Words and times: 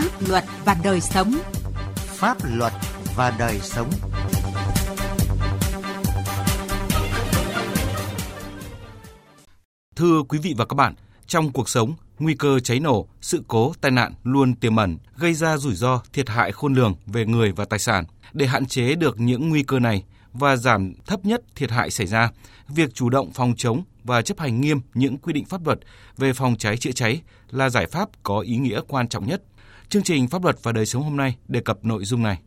pháp 0.00 0.28
luật 0.28 0.44
và 0.64 0.76
đời 0.84 1.00
sống. 1.00 1.32
Pháp 1.96 2.36
luật 2.44 2.72
và 3.16 3.36
đời 3.38 3.58
sống. 3.60 3.90
Thưa 9.96 10.22
quý 10.28 10.38
vị 10.38 10.54
và 10.56 10.64
các 10.64 10.74
bạn, 10.74 10.94
trong 11.26 11.52
cuộc 11.52 11.68
sống, 11.68 11.94
nguy 12.18 12.34
cơ 12.34 12.60
cháy 12.60 12.80
nổ, 12.80 13.06
sự 13.20 13.42
cố, 13.48 13.72
tai 13.80 13.90
nạn 13.90 14.12
luôn 14.24 14.54
tiềm 14.54 14.76
ẩn, 14.76 14.98
gây 15.16 15.34
ra 15.34 15.56
rủi 15.56 15.74
ro, 15.74 16.02
thiệt 16.12 16.28
hại 16.28 16.52
khôn 16.52 16.74
lường 16.74 16.94
về 17.06 17.26
người 17.26 17.52
và 17.52 17.64
tài 17.64 17.78
sản. 17.78 18.04
Để 18.32 18.46
hạn 18.46 18.66
chế 18.66 18.94
được 18.94 19.20
những 19.20 19.48
nguy 19.48 19.62
cơ 19.62 19.78
này 19.78 20.04
và 20.32 20.56
giảm 20.56 20.94
thấp 21.06 21.24
nhất 21.24 21.42
thiệt 21.54 21.70
hại 21.70 21.90
xảy 21.90 22.06
ra, 22.06 22.30
việc 22.68 22.94
chủ 22.94 23.08
động 23.08 23.32
phòng 23.32 23.54
chống 23.56 23.82
và 24.04 24.22
chấp 24.22 24.38
hành 24.38 24.60
nghiêm 24.60 24.80
những 24.94 25.18
quy 25.18 25.32
định 25.32 25.44
pháp 25.44 25.66
luật 25.66 25.78
về 26.16 26.32
phòng 26.32 26.56
cháy 26.56 26.76
chữa 26.76 26.92
cháy 26.92 27.22
là 27.50 27.70
giải 27.70 27.86
pháp 27.86 28.08
có 28.22 28.40
ý 28.40 28.56
nghĩa 28.56 28.80
quan 28.88 29.08
trọng 29.08 29.26
nhất. 29.26 29.42
Chương 29.90 30.02
trình 30.02 30.28
Pháp 30.28 30.44
luật 30.44 30.56
và 30.62 30.72
đời 30.72 30.86
sống 30.86 31.02
hôm 31.02 31.16
nay 31.16 31.36
đề 31.48 31.60
cập 31.60 31.84
nội 31.84 32.04
dung 32.04 32.22
này. 32.22 32.38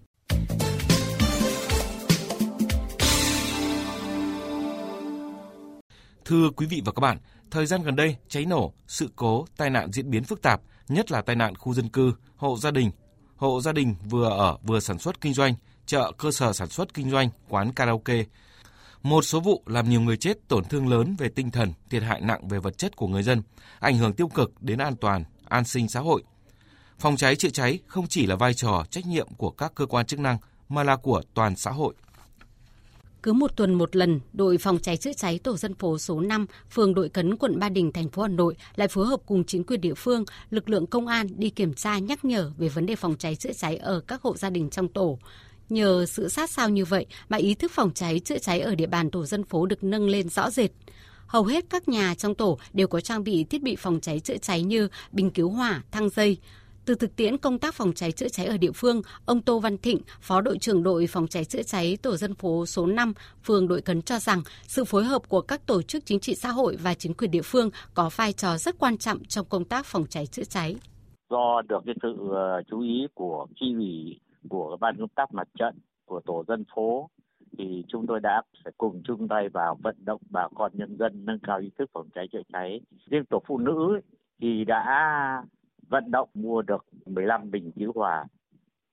Thưa 6.25 6.49
quý 6.55 6.65
vị 6.65 6.81
và 6.85 6.91
các 6.91 6.99
bạn, 6.99 7.17
thời 7.51 7.65
gian 7.65 7.84
gần 7.84 7.95
đây, 7.95 8.15
cháy 8.29 8.45
nổ, 8.45 8.73
sự 8.87 9.09
cố, 9.15 9.45
tai 9.57 9.70
nạn 9.70 9.91
diễn 9.91 10.09
biến 10.09 10.23
phức 10.23 10.41
tạp, 10.41 10.61
nhất 10.87 11.11
là 11.11 11.21
tai 11.21 11.35
nạn 11.35 11.55
khu 11.55 11.73
dân 11.73 11.89
cư, 11.89 12.13
hộ 12.35 12.57
gia 12.57 12.71
đình, 12.71 12.91
hộ 13.35 13.62
gia 13.62 13.71
đình 13.71 13.95
vừa 14.09 14.29
ở 14.29 14.57
vừa 14.63 14.79
sản 14.79 14.99
xuất 14.99 15.21
kinh 15.21 15.34
doanh, 15.34 15.53
chợ, 15.85 16.12
cơ 16.17 16.31
sở 16.31 16.53
sản 16.53 16.70
xuất 16.70 16.93
kinh 16.93 17.12
doanh, 17.12 17.29
quán 17.49 17.73
karaoke. 17.73 18.23
Một 19.01 19.21
số 19.21 19.39
vụ 19.39 19.63
làm 19.65 19.89
nhiều 19.89 20.01
người 20.01 20.17
chết 20.17 20.48
tổn 20.48 20.65
thương 20.65 20.87
lớn 20.87 21.15
về 21.20 21.29
tinh 21.29 21.51
thần, 21.51 21.73
thiệt 21.89 22.03
hại 22.03 22.21
nặng 22.21 22.48
về 22.48 22.59
vật 22.59 22.77
chất 22.77 22.95
của 22.95 23.07
người 23.07 23.23
dân, 23.23 23.41
ảnh 23.79 23.98
hưởng 23.98 24.13
tiêu 24.13 24.27
cực 24.27 24.62
đến 24.62 24.77
an 24.77 24.95
toàn, 24.95 25.23
an 25.45 25.65
sinh 25.65 25.89
xã 25.89 25.99
hội. 25.99 26.23
Phòng 26.99 27.17
cháy 27.17 27.35
chữa 27.35 27.49
cháy 27.49 27.79
không 27.88 28.07
chỉ 28.07 28.26
là 28.26 28.35
vai 28.35 28.54
trò 28.54 28.85
trách 28.90 29.05
nhiệm 29.05 29.27
của 29.37 29.49
các 29.49 29.76
cơ 29.76 29.85
quan 29.85 30.05
chức 30.05 30.20
năng 30.20 30.37
mà 30.70 30.84
là 30.84 30.95
của 30.95 31.21
toàn 31.34 31.55
xã 31.55 31.71
hội. 31.71 31.93
Cứ 33.23 33.34
một 33.34 33.55
tuần 33.55 33.73
một 33.73 33.95
lần, 33.95 34.20
đội 34.34 34.57
phòng 34.57 34.79
cháy 34.79 34.98
chữa 34.98 35.13
cháy 35.13 35.40
tổ 35.40 35.57
dân 35.57 35.76
phố 35.76 35.98
số 35.98 36.20
5, 36.20 36.45
phường 36.71 36.93
Đội 36.93 37.09
Cấn, 37.09 37.37
quận 37.37 37.59
Ba 37.59 37.70
Đình, 37.70 37.91
thành 37.91 38.09
phố 38.09 38.21
Hà 38.21 38.27
Nội 38.27 38.55
lại 38.76 38.87
phối 38.87 39.07
hợp 39.07 39.20
cùng 39.26 39.43
chính 39.43 39.63
quyền 39.63 39.81
địa 39.81 39.93
phương, 39.93 40.26
lực 40.49 40.70
lượng 40.70 40.87
công 40.87 41.07
an 41.07 41.27
đi 41.37 41.49
kiểm 41.49 41.73
tra 41.73 41.98
nhắc 41.98 42.26
nhở 42.26 42.51
về 42.57 42.70
vấn 42.70 42.85
đề 42.85 42.96
phòng 42.96 43.15
cháy 43.20 43.35
chữa 43.35 43.53
cháy 43.53 43.77
ở 43.77 43.99
các 43.99 44.21
hộ 44.21 44.37
gia 44.37 44.49
đình 44.49 44.70
trong 44.70 44.87
tổ. 44.87 45.20
Nhờ 45.70 46.05
sự 46.05 46.29
sát 46.29 46.49
sao 46.49 46.70
như 46.70 46.85
vậy 46.85 47.05
mà 47.29 47.37
ý 47.37 47.55
thức 47.55 47.71
phòng 47.71 47.91
cháy 47.93 48.20
chữa 48.20 48.37
cháy 48.37 48.59
ở 48.59 48.75
địa 48.75 48.87
bàn 48.87 49.12
tổ 49.12 49.25
dân 49.25 49.43
phố 49.43 49.65
được 49.65 49.84
nâng 49.84 50.09
lên 50.09 50.29
rõ 50.29 50.49
rệt. 50.49 50.71
Hầu 51.27 51.43
hết 51.43 51.65
các 51.70 51.90
nhà 51.90 52.15
trong 52.15 52.35
tổ 52.35 52.59
đều 52.73 52.87
có 52.87 53.01
trang 53.01 53.23
bị 53.23 53.43
thiết 53.43 53.63
bị 53.63 53.75
phòng 53.75 53.99
cháy 54.01 54.20
chữa 54.20 54.37
cháy 54.37 54.63
như 54.63 54.87
bình 55.12 55.31
cứu 55.31 55.49
hỏa, 55.49 55.84
thang 55.91 56.09
dây. 56.09 56.37
Từ 56.85 56.95
thực 56.95 57.15
tiễn 57.15 57.37
công 57.37 57.59
tác 57.59 57.73
phòng 57.73 57.93
cháy 57.95 58.12
chữa 58.12 58.27
cháy 58.27 58.45
ở 58.45 58.57
địa 58.57 58.71
phương, 58.76 59.01
ông 59.26 59.41
Tô 59.41 59.59
Văn 59.59 59.77
Thịnh, 59.77 59.98
Phó 60.21 60.41
đội 60.41 60.57
trưởng 60.57 60.84
đội 60.84 61.07
phòng 61.07 61.27
cháy 61.27 61.45
chữa 61.45 61.63
cháy 61.63 61.98
tổ 62.01 62.15
dân 62.15 62.35
phố 62.35 62.65
số 62.65 62.85
5, 62.85 63.13
phường 63.43 63.67
Đội 63.67 63.81
Cấn 63.81 64.01
cho 64.01 64.19
rằng 64.19 64.41
sự 64.63 64.84
phối 64.84 65.03
hợp 65.03 65.29
của 65.29 65.41
các 65.41 65.66
tổ 65.66 65.81
chức 65.81 66.06
chính 66.06 66.19
trị 66.19 66.35
xã 66.35 66.50
hội 66.50 66.78
và 66.84 66.94
chính 66.94 67.13
quyền 67.13 67.31
địa 67.31 67.41
phương 67.41 67.69
có 67.94 68.09
vai 68.16 68.34
trò 68.34 68.57
rất 68.57 68.75
quan 68.79 68.97
trọng 68.97 69.23
trong 69.23 69.45
công 69.50 69.66
tác 69.66 69.85
phòng 69.85 70.06
cháy 70.09 70.25
chữa 70.25 70.44
cháy. 70.44 70.75
Do 71.29 71.62
được 71.62 71.79
cái 71.85 71.95
sự 72.01 72.16
ờ, 72.31 72.62
chú 72.72 72.81
ý 72.81 73.07
của 73.13 73.47
chi 73.59 73.73
ủy 73.73 74.19
của 74.50 74.78
ban 74.79 74.97
công 74.97 75.09
tác 75.16 75.34
mặt 75.34 75.47
trận 75.59 75.75
của 76.06 76.22
tổ 76.25 76.44
dân 76.47 76.63
phố 76.75 77.09
thì 77.57 77.84
chúng 77.88 78.07
tôi 78.07 78.19
đã 78.19 78.41
phải 78.63 78.73
cùng 78.78 79.01
chung 79.07 79.28
tay 79.28 79.50
vào 79.50 79.78
vận 79.84 79.95
động 80.06 80.22
bà 80.29 80.47
con 80.56 80.72
nhân 80.75 80.97
dân 81.00 81.25
nâng 81.25 81.40
cao 81.40 81.59
ý 81.59 81.69
thức 81.79 81.90
phòng 81.94 82.09
cháy 82.16 82.28
chữa 82.31 82.41
cháy. 82.53 82.81
Riêng 83.12 83.25
tổ 83.29 83.41
phụ 83.47 83.57
nữ 83.57 84.00
thì 84.41 84.63
đã 84.68 84.84
vận 85.94 86.12
động 86.12 86.30
mua 86.34 86.62
được 86.62 86.86
15 87.06 87.52
bình 87.52 87.72
cứu 87.75 87.91
hỏa. 87.96 88.25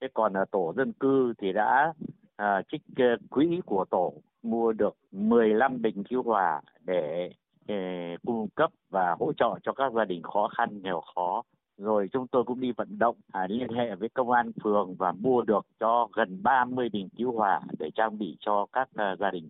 Thế 0.01 0.09
còn 0.15 0.33
ở 0.33 0.45
tổ 0.51 0.73
dân 0.77 0.93
cư 0.93 1.33
thì 1.39 1.53
đã 1.53 1.93
à, 2.37 2.63
trích 2.73 2.83
ờ, 2.97 3.05
quỹ 3.31 3.61
của 3.67 3.85
tổ 3.91 4.13
mua 4.43 4.73
được 4.73 4.97
15 5.13 5.83
bình 5.83 6.05
cứu 6.05 6.23
hỏa 6.23 6.61
để, 6.85 7.31
để 7.67 8.17
cung 8.27 8.49
cấp 8.55 8.71
và 8.91 9.17
hỗ 9.19 9.33
trợ 9.33 9.59
cho 9.63 9.73
các 9.73 9.93
gia 9.93 10.05
đình 10.05 10.23
khó 10.23 10.49
khăn 10.57 10.83
nghèo 10.83 11.01
khó 11.15 11.43
rồi 11.79 12.09
chúng 12.13 12.27
tôi 12.27 12.45
cũng 12.45 12.61
đi 12.61 12.73
vận 12.73 12.99
động 12.99 13.17
à, 13.33 13.47
liên 13.51 13.69
hệ 13.69 13.95
với 13.95 14.09
công 14.09 14.31
an 14.31 14.53
phường 14.65 14.95
và 14.95 15.13
mua 15.13 15.43
được 15.43 15.67
cho 15.81 16.09
gần 16.13 16.43
30 16.43 16.89
bình 16.93 17.09
cứu 17.17 17.33
hỏa 17.33 17.61
để 17.79 17.91
trang 17.95 18.19
bị 18.19 18.37
cho 18.41 18.67
các 18.73 18.89
uh, 18.91 19.19
gia 19.19 19.31
đình. 19.31 19.49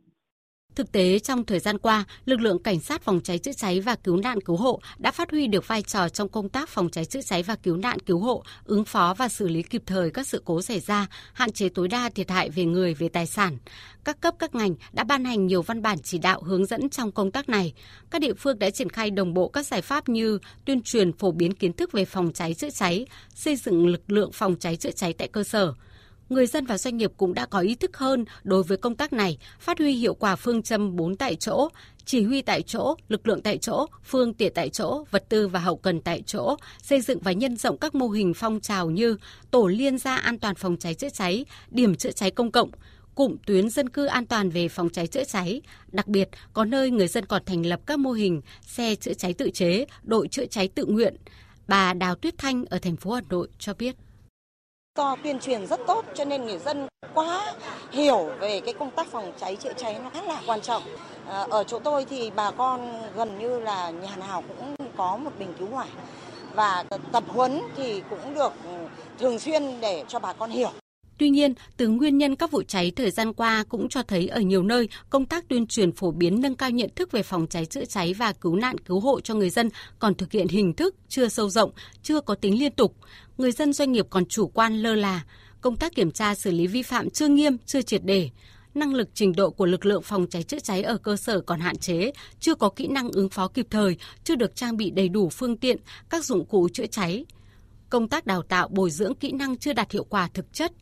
Thực 0.81 0.93
tế 0.93 1.19
trong 1.19 1.45
thời 1.45 1.59
gian 1.59 1.79
qua, 1.79 2.05
lực 2.25 2.41
lượng 2.41 2.63
cảnh 2.63 2.81
sát 2.81 3.03
phòng 3.03 3.21
cháy 3.25 3.39
chữa 3.39 3.53
cháy 3.53 3.81
và 3.81 3.95
cứu 3.95 4.17
nạn 4.17 4.41
cứu 4.41 4.57
hộ 4.57 4.81
đã 4.99 5.11
phát 5.11 5.31
huy 5.31 5.47
được 5.47 5.69
vai 5.69 5.83
trò 5.83 6.09
trong 6.09 6.29
công 6.29 6.49
tác 6.49 6.69
phòng 6.69 6.91
cháy 6.91 7.05
chữa 7.05 7.23
cháy 7.23 7.43
và 7.43 7.57
cứu 7.57 7.77
nạn 7.77 7.99
cứu 7.99 8.19
hộ, 8.19 8.43
ứng 8.65 8.85
phó 8.85 9.15
và 9.15 9.29
xử 9.29 9.49
lý 9.49 9.63
kịp 9.63 9.83
thời 9.87 10.11
các 10.11 10.27
sự 10.27 10.43
cố 10.45 10.63
xảy 10.63 10.81
ra, 10.81 11.07
hạn 11.33 11.53
chế 11.53 11.69
tối 11.69 11.89
đa 11.89 12.11
thiệt 12.15 12.31
hại 12.31 12.51
về 12.51 12.65
người 12.65 12.95
về 12.95 13.09
tài 13.09 13.27
sản. 13.27 13.59
Các 14.05 14.21
cấp 14.21 14.35
các 14.39 14.55
ngành 14.55 14.75
đã 14.93 15.05
ban 15.05 15.25
hành 15.25 15.47
nhiều 15.47 15.63
văn 15.63 15.83
bản 15.83 15.99
chỉ 16.03 16.19
đạo 16.19 16.43
hướng 16.43 16.67
dẫn 16.67 16.91
trong 16.91 17.13
công 17.13 17.31
tác 17.31 17.49
này. 17.49 17.73
Các 18.11 18.21
địa 18.21 18.35
phương 18.35 18.59
đã 18.59 18.71
triển 18.71 18.91
khai 18.91 19.11
đồng 19.11 19.35
bộ 19.35 19.49
các 19.49 19.67
giải 19.67 19.83
pháp 19.83 20.09
như 20.09 20.39
tuyên 20.65 20.83
truyền 20.83 21.13
phổ 21.13 21.31
biến 21.33 21.55
kiến 21.55 21.73
thức 21.73 21.93
về 21.93 22.05
phòng 22.05 22.33
cháy 22.33 22.55
chữa 22.55 22.71
cháy, 22.71 23.07
xây 23.35 23.57
dựng 23.57 23.87
lực 23.87 24.11
lượng 24.11 24.33
phòng 24.33 24.57
cháy 24.61 24.77
chữa 24.77 24.91
cháy 24.91 25.13
tại 25.13 25.29
cơ 25.29 25.45
sở, 25.45 25.75
người 26.31 26.47
dân 26.47 26.67
và 26.67 26.79
doanh 26.79 26.97
nghiệp 26.97 27.13
cũng 27.17 27.35
đã 27.35 27.47
có 27.47 27.59
ý 27.59 27.75
thức 27.75 27.97
hơn 27.97 28.25
đối 28.45 28.63
với 28.63 28.79
công 28.79 28.95
tác 28.95 29.13
này, 29.13 29.39
phát 29.61 29.79
huy 29.79 29.93
hiệu 29.93 30.15
quả 30.15 30.37
phương 30.37 30.63
châm 30.63 30.97
4 30.97 31.17
tại 31.17 31.37
chỗ, 31.37 31.69
chỉ 32.05 32.23
huy 32.25 32.43
tại 32.43 32.63
chỗ, 32.63 32.95
lực 33.09 33.29
lượng 33.29 33.43
tại 33.43 33.59
chỗ, 33.59 33.87
phương 34.05 34.35
tiện 34.35 34.53
tại 34.55 34.69
chỗ, 34.69 35.05
vật 35.11 35.25
tư 35.29 35.49
và 35.49 35.61
hậu 35.61 35.77
cần 35.77 36.01
tại 36.01 36.23
chỗ, 36.27 36.57
xây 36.83 37.01
dựng 37.01 37.19
và 37.21 37.33
nhân 37.33 37.57
rộng 37.57 37.79
các 37.79 37.95
mô 37.95 38.09
hình 38.09 38.35
phong 38.35 38.61
trào 38.61 38.91
như 38.91 39.17
tổ 39.51 39.67
liên 39.67 39.99
gia 39.99 40.17
an 40.17 40.39
toàn 40.39 40.55
phòng 40.55 40.77
cháy 40.77 40.95
chữa 40.95 41.09
cháy, 41.09 41.45
điểm 41.71 41.95
chữa 41.95 42.13
cháy 42.13 42.31
công 42.31 42.51
cộng, 42.51 42.71
cụm 43.15 43.37
tuyến 43.47 43.71
dân 43.71 43.89
cư 43.89 44.07
an 44.07 44.27
toàn 44.27 44.51
về 44.51 44.69
phòng 44.69 44.91
cháy 44.91 45.07
chữa 45.07 45.25
cháy. 45.25 45.61
Đặc 45.93 46.07
biệt, 46.07 46.29
có 46.53 46.65
nơi 46.65 46.91
người 46.91 47.09
dân 47.09 47.27
còn 47.27 47.43
thành 47.47 47.67
lập 47.67 47.81
các 47.87 47.99
mô 47.99 48.13
hình 48.13 48.41
xe 48.67 48.95
chữa 48.95 49.15
cháy 49.15 49.35
tự 49.35 49.51
chế, 49.51 49.85
đội 50.03 50.29
chữa 50.29 50.47
cháy 50.47 50.69
tự 50.69 50.85
nguyện. 50.85 51.17
Bà 51.69 51.93
Đào 51.93 52.15
Tuyết 52.15 52.39
Thanh 52.39 52.65
ở 52.65 52.79
thành 52.79 52.97
phố 52.97 53.13
Hà 53.13 53.21
Nội 53.31 53.49
cho 53.59 53.75
biết 53.75 53.97
do 55.01 55.17
tuyên 55.23 55.41
truyền 55.41 55.67
rất 55.67 55.81
tốt, 55.87 56.05
cho 56.15 56.25
nên 56.25 56.45
người 56.45 56.59
dân 56.59 56.89
quá 57.15 57.53
hiểu 57.91 58.31
về 58.41 58.61
cái 58.61 58.75
công 58.75 58.91
tác 58.91 59.07
phòng 59.07 59.33
cháy 59.41 59.57
chữa 59.57 59.73
cháy 59.77 59.97
nó 60.05 60.11
rất 60.15 60.25
là 60.25 60.43
quan 60.47 60.61
trọng. 60.61 60.83
À, 61.29 61.47
ở 61.51 61.65
chỗ 61.65 61.79
tôi 61.79 62.05
thì 62.05 62.31
bà 62.37 62.51
con 62.51 63.03
gần 63.17 63.39
như 63.39 63.61
là 63.61 63.91
nhà 63.91 64.17
nào 64.17 64.43
cũng 64.49 64.75
có 64.97 65.17
một 65.17 65.31
bình 65.39 65.55
cứu 65.59 65.69
hỏa 65.69 65.87
và 66.55 66.85
tập 67.13 67.25
huấn 67.29 67.63
thì 67.77 68.03
cũng 68.11 68.35
được 68.35 68.53
ừ, 68.65 68.71
thường 69.19 69.39
xuyên 69.39 69.81
để 69.81 70.05
cho 70.09 70.19
bà 70.19 70.33
con 70.33 70.51
hiểu. 70.51 70.71
Tuy 71.21 71.31
nhiên, 71.31 71.55
từ 71.77 71.89
nguyên 71.89 72.19
nhân 72.19 72.37
các 72.37 72.51
vụ 72.51 72.63
cháy 72.63 72.93
thời 72.97 73.11
gian 73.11 73.33
qua 73.33 73.65
cũng 73.69 73.89
cho 73.89 74.03
thấy 74.03 74.29
ở 74.29 74.41
nhiều 74.41 74.63
nơi 74.63 74.89
công 75.11 75.27
tác 75.27 75.49
tuyên 75.49 75.67
truyền 75.67 75.93
phổ 75.93 76.11
biến 76.11 76.41
nâng 76.41 76.55
cao 76.55 76.71
nhận 76.71 76.91
thức 76.97 77.13
về 77.13 77.23
phòng 77.23 77.47
cháy 77.47 77.67
chữa 77.67 77.85
cháy 77.85 78.15
và 78.15 78.33
cứu 78.33 78.57
nạn 78.57 78.79
cứu 78.79 79.01
hộ 79.01 79.21
cho 79.21 79.35
người 79.35 79.51
dân 79.51 79.71
còn 79.99 80.15
thực 80.15 80.33
hiện 80.33 80.49
hình 80.49 80.73
thức 80.73 80.95
chưa 81.09 81.29
sâu 81.29 81.51
rộng, 81.51 81.71
chưa 82.03 82.21
có 82.21 82.35
tính 82.35 82.59
liên 82.59 82.73
tục. 82.73 82.97
Người 83.39 83.53
dân 83.53 83.73
doanh 83.73 83.93
nghiệp 83.93 84.07
còn 84.11 84.27
chủ 84.27 84.49
quan 84.49 84.83
lơ 84.83 84.95
là, 84.95 85.25
công 85.61 85.77
tác 85.77 85.95
kiểm 85.95 86.11
tra 86.11 86.35
xử 86.35 86.51
lý 86.51 86.67
vi 86.67 86.83
phạm 86.83 87.11
chưa 87.11 87.29
nghiêm, 87.29 87.57
chưa 87.67 87.83
triệt 87.83 88.05
để 88.05 88.31
năng 88.75 88.95
lực 88.95 89.09
trình 89.15 89.33
độ 89.37 89.51
của 89.51 89.67
lực 89.67 89.87
lượng 89.87 90.03
phòng 90.03 90.27
cháy 90.31 90.43
chữa 90.43 90.59
cháy 90.59 90.83
ở 90.83 90.97
cơ 90.97 91.17
sở 91.17 91.41
còn 91.41 91.61
hạn 91.61 91.77
chế, 91.77 92.13
chưa 92.41 92.55
có 92.55 92.69
kỹ 92.69 92.89
năng 92.89 93.11
ứng 93.11 93.29
phó 93.29 93.49
kịp 93.49 93.67
thời, 93.71 93.97
chưa 94.25 94.35
được 94.35 94.57
trang 94.57 94.77
bị 94.77 94.91
đầy 94.91 95.09
đủ 95.09 95.29
phương 95.29 95.57
tiện, 95.57 95.77
các 96.11 96.25
dụng 96.25 96.45
cụ 96.45 96.69
chữa 96.69 96.87
cháy. 96.87 97.25
Công 97.91 98.09
tác 98.09 98.27
đào 98.27 98.43
tạo 98.43 98.69
bồi 98.69 98.91
dưỡng 98.91 99.15
kỹ 99.15 99.33
năng 99.33 99.57
chưa 99.57 99.73
đạt 99.73 99.93
hiệu 99.93 100.05
quả 100.05 100.29
thực 100.35 100.53
chất, 100.53 100.73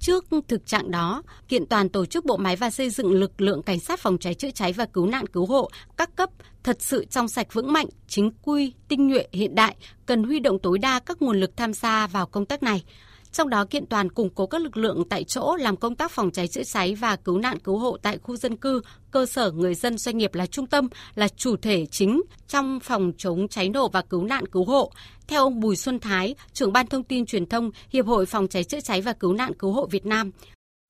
Trước 0.00 0.24
thực 0.48 0.66
trạng 0.66 0.90
đó, 0.90 1.22
kiện 1.48 1.66
toàn 1.66 1.88
tổ 1.88 2.06
chức 2.06 2.24
bộ 2.24 2.36
máy 2.36 2.56
và 2.56 2.70
xây 2.70 2.90
dựng 2.90 3.12
lực 3.12 3.40
lượng 3.40 3.62
cảnh 3.62 3.80
sát 3.80 4.00
phòng 4.00 4.18
cháy 4.18 4.34
chữa 4.34 4.50
cháy 4.50 4.72
và 4.72 4.86
cứu 4.86 5.06
nạn 5.06 5.26
cứu 5.26 5.46
hộ 5.46 5.70
các 5.96 6.16
cấp 6.16 6.30
thật 6.62 6.76
sự 6.80 7.04
trong 7.04 7.28
sạch 7.28 7.46
vững 7.52 7.72
mạnh, 7.72 7.86
chính 8.08 8.30
quy, 8.42 8.72
tinh 8.88 9.08
nhuệ, 9.08 9.26
hiện 9.32 9.54
đại, 9.54 9.76
cần 10.06 10.24
huy 10.24 10.40
động 10.40 10.58
tối 10.58 10.78
đa 10.78 10.98
các 10.98 11.22
nguồn 11.22 11.40
lực 11.40 11.56
tham 11.56 11.72
gia 11.72 12.06
vào 12.06 12.26
công 12.26 12.46
tác 12.46 12.62
này 12.62 12.84
trong 13.32 13.48
đó 13.48 13.64
kiện 13.70 13.86
toàn 13.86 14.10
củng 14.10 14.30
cố 14.34 14.46
các 14.46 14.60
lực 14.60 14.76
lượng 14.76 15.02
tại 15.10 15.24
chỗ 15.24 15.56
làm 15.56 15.76
công 15.76 15.94
tác 15.94 16.10
phòng 16.10 16.30
cháy 16.30 16.48
chữa 16.48 16.62
cháy 16.62 16.94
và 16.94 17.16
cứu 17.16 17.38
nạn 17.38 17.58
cứu 17.58 17.78
hộ 17.78 17.96
tại 18.02 18.18
khu 18.18 18.36
dân 18.36 18.56
cư, 18.56 18.82
cơ 19.10 19.26
sở 19.26 19.50
người 19.50 19.74
dân 19.74 19.98
doanh 19.98 20.18
nghiệp 20.18 20.34
là 20.34 20.46
trung 20.46 20.66
tâm, 20.66 20.88
là 21.14 21.28
chủ 21.28 21.56
thể 21.56 21.86
chính 21.86 22.22
trong 22.46 22.80
phòng 22.80 23.12
chống 23.16 23.48
cháy 23.48 23.68
nổ 23.68 23.88
và 23.88 24.02
cứu 24.02 24.24
nạn 24.24 24.46
cứu 24.46 24.64
hộ. 24.64 24.90
Theo 25.28 25.42
ông 25.42 25.60
Bùi 25.60 25.76
Xuân 25.76 25.98
Thái, 25.98 26.34
trưởng 26.52 26.72
ban 26.72 26.86
thông 26.86 27.04
tin 27.04 27.26
truyền 27.26 27.46
thông 27.46 27.70
Hiệp 27.92 28.06
hội 28.06 28.26
Phòng 28.26 28.48
cháy 28.48 28.64
chữa 28.64 28.80
cháy 28.80 29.00
và 29.00 29.12
cứu 29.12 29.32
nạn 29.32 29.52
cứu 29.58 29.72
hộ 29.72 29.86
Việt 29.90 30.06
Nam, 30.06 30.30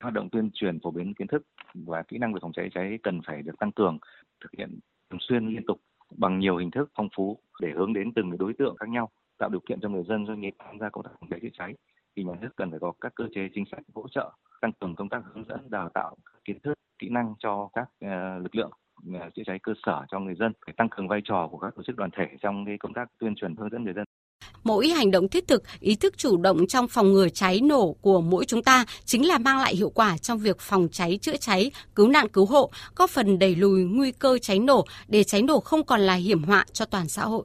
hoạt 0.02 0.14
động 0.14 0.28
tuyên 0.32 0.50
truyền 0.54 0.78
phổ 0.82 0.90
biến 0.90 1.14
kiến 1.14 1.26
thức 1.26 1.42
và 1.74 2.02
kỹ 2.08 2.18
năng 2.18 2.34
về 2.34 2.38
phòng 2.42 2.52
cháy 2.52 2.68
cháy 2.74 2.98
cần 3.02 3.20
phải 3.26 3.42
được 3.42 3.58
tăng 3.58 3.72
cường, 3.72 3.98
thực 4.42 4.50
hiện 4.58 4.78
thường 5.10 5.20
xuyên 5.28 5.46
liên 5.46 5.66
tục 5.66 5.80
bằng 6.16 6.38
nhiều 6.38 6.56
hình 6.56 6.70
thức 6.70 6.90
phong 6.96 7.08
phú 7.16 7.38
để 7.60 7.68
hướng 7.76 7.92
đến 7.92 8.12
từng 8.16 8.38
đối 8.38 8.52
tượng 8.58 8.76
khác 8.76 8.88
nhau, 8.88 9.10
tạo 9.38 9.48
điều 9.48 9.60
kiện 9.68 9.80
cho 9.80 9.88
người 9.88 10.04
dân 10.08 10.26
doanh 10.26 10.40
nghiệp 10.40 10.54
tham 10.58 10.78
gia 10.80 10.88
công 10.88 11.04
tác 11.04 11.10
phòng 11.20 11.30
cháy 11.30 11.40
chữa 11.42 11.48
cháy 11.58 11.74
thì 12.16 12.24
nhà 12.24 12.32
nước 12.40 12.48
cần 12.56 12.70
phải 12.70 12.80
có 12.80 12.92
các 13.00 13.12
cơ 13.14 13.24
chế 13.34 13.40
chính 13.54 13.64
sách 13.70 13.80
hỗ 13.94 14.08
trợ 14.08 14.32
tăng 14.60 14.72
cường 14.80 14.96
công 14.96 15.08
tác 15.08 15.22
hướng 15.34 15.44
dẫn 15.48 15.60
đào 15.70 15.88
tạo 15.94 16.16
kiến 16.44 16.58
thức 16.64 16.74
kỹ 16.98 17.08
năng 17.08 17.34
cho 17.38 17.68
các 17.72 17.88
uh, 18.04 18.42
lực 18.42 18.54
lượng 18.54 18.70
uh, 19.08 19.34
chữa 19.34 19.42
cháy 19.46 19.58
cơ 19.62 19.72
sở 19.86 20.04
cho 20.10 20.20
người 20.20 20.34
dân 20.34 20.52
phải 20.66 20.74
tăng 20.76 20.88
cường 20.88 21.08
vai 21.08 21.20
trò 21.24 21.48
của 21.50 21.58
các 21.58 21.74
tổ 21.76 21.82
chức 21.82 21.96
đoàn 21.96 22.10
thể 22.16 22.24
trong 22.42 22.64
cái 22.66 22.76
công 22.80 22.94
tác 22.94 23.04
tuyên 23.18 23.34
truyền 23.34 23.56
hướng 23.56 23.70
dẫn 23.70 23.84
người 23.84 23.94
dân 23.94 24.04
Mỗi 24.64 24.88
hành 24.88 25.10
động 25.10 25.28
thiết 25.28 25.48
thực, 25.48 25.62
ý 25.80 25.96
thức 25.96 26.18
chủ 26.18 26.36
động 26.36 26.66
trong 26.66 26.88
phòng 26.88 27.12
ngừa 27.12 27.28
cháy 27.28 27.60
nổ 27.60 27.92
của 27.92 28.20
mỗi 28.20 28.44
chúng 28.44 28.62
ta 28.62 28.84
chính 29.04 29.28
là 29.28 29.38
mang 29.38 29.58
lại 29.58 29.76
hiệu 29.76 29.90
quả 29.90 30.18
trong 30.18 30.38
việc 30.38 30.60
phòng 30.60 30.88
cháy 30.92 31.18
chữa 31.22 31.36
cháy, 31.36 31.70
cứu 31.94 32.08
nạn 32.08 32.28
cứu 32.28 32.46
hộ, 32.46 32.70
góp 32.96 33.10
phần 33.10 33.38
đẩy 33.38 33.54
lùi 33.54 33.84
nguy 33.84 34.12
cơ 34.12 34.38
cháy 34.38 34.58
nổ 34.58 34.84
để 35.08 35.24
cháy 35.24 35.42
nổ 35.42 35.60
không 35.60 35.84
còn 35.84 36.00
là 36.00 36.14
hiểm 36.14 36.42
họa 36.42 36.64
cho 36.72 36.84
toàn 36.84 37.08
xã 37.08 37.22
hội. 37.22 37.44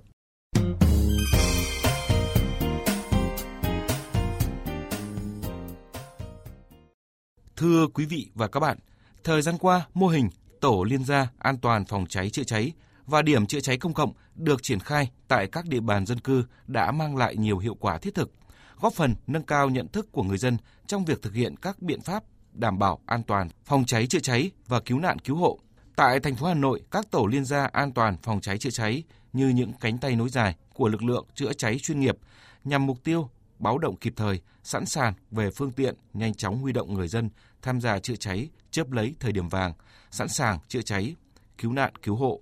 Thưa 7.57 7.87
quý 7.87 8.05
vị 8.05 8.29
và 8.35 8.47
các 8.47 8.59
bạn, 8.59 8.77
thời 9.23 9.41
gian 9.41 9.57
qua, 9.57 9.87
mô 9.93 10.07
hình 10.07 10.29
tổ 10.61 10.83
liên 10.83 11.03
gia 11.03 11.27
an 11.39 11.57
toàn 11.57 11.85
phòng 11.85 12.05
cháy 12.09 12.29
chữa 12.29 12.43
cháy 12.43 12.71
và 13.05 13.21
điểm 13.21 13.45
chữa 13.45 13.59
cháy 13.59 13.77
công 13.77 13.93
cộng 13.93 14.13
được 14.35 14.63
triển 14.63 14.79
khai 14.79 15.11
tại 15.27 15.47
các 15.47 15.65
địa 15.67 15.79
bàn 15.79 16.05
dân 16.05 16.19
cư 16.19 16.43
đã 16.67 16.91
mang 16.91 17.17
lại 17.17 17.35
nhiều 17.35 17.57
hiệu 17.57 17.75
quả 17.75 17.97
thiết 17.97 18.15
thực, 18.15 18.31
góp 18.79 18.93
phần 18.93 19.15
nâng 19.27 19.43
cao 19.43 19.69
nhận 19.69 19.87
thức 19.87 20.11
của 20.11 20.23
người 20.23 20.37
dân 20.37 20.57
trong 20.87 21.05
việc 21.05 21.21
thực 21.21 21.33
hiện 21.33 21.55
các 21.57 21.81
biện 21.81 22.01
pháp 22.01 22.23
đảm 22.53 22.79
bảo 22.79 22.99
an 23.05 23.23
toàn 23.23 23.49
phòng 23.65 23.85
cháy 23.85 24.07
chữa 24.07 24.19
cháy 24.19 24.51
và 24.67 24.79
cứu 24.79 24.99
nạn 24.99 25.19
cứu 25.19 25.35
hộ. 25.35 25.59
Tại 25.95 26.19
thành 26.19 26.35
phố 26.35 26.47
Hà 26.47 26.53
Nội, 26.53 26.81
các 26.91 27.11
tổ 27.11 27.25
liên 27.25 27.45
gia 27.45 27.65
an 27.65 27.91
toàn 27.91 28.17
phòng 28.23 28.41
cháy 28.41 28.57
chữa 28.57 28.69
cháy 28.69 29.03
như 29.33 29.49
những 29.49 29.73
cánh 29.73 29.97
tay 29.97 30.15
nối 30.15 30.29
dài 30.29 30.55
của 30.73 30.87
lực 30.87 31.03
lượng 31.03 31.25
chữa 31.35 31.53
cháy 31.53 31.79
chuyên 31.79 31.99
nghiệp 31.99 32.17
nhằm 32.63 32.85
mục 32.85 33.03
tiêu 33.03 33.29
báo 33.59 33.77
động 33.77 33.95
kịp 33.95 34.13
thời, 34.15 34.39
sẵn 34.63 34.85
sàng 34.85 35.13
về 35.31 35.49
phương 35.51 35.71
tiện, 35.71 35.95
nhanh 36.13 36.33
chóng 36.33 36.57
huy 36.57 36.73
động 36.73 36.93
người 36.93 37.07
dân 37.07 37.29
tham 37.61 37.81
gia 37.81 37.99
chữa 37.99 38.15
cháy, 38.15 38.49
chớp 38.71 38.91
lấy 38.91 39.15
thời 39.19 39.31
điểm 39.31 39.49
vàng, 39.49 39.73
sẵn 40.11 40.27
sàng 40.27 40.59
chữa 40.67 40.81
cháy, 40.81 41.15
cứu 41.57 41.71
nạn 41.73 41.93
cứu 42.03 42.15
hộ. 42.15 42.41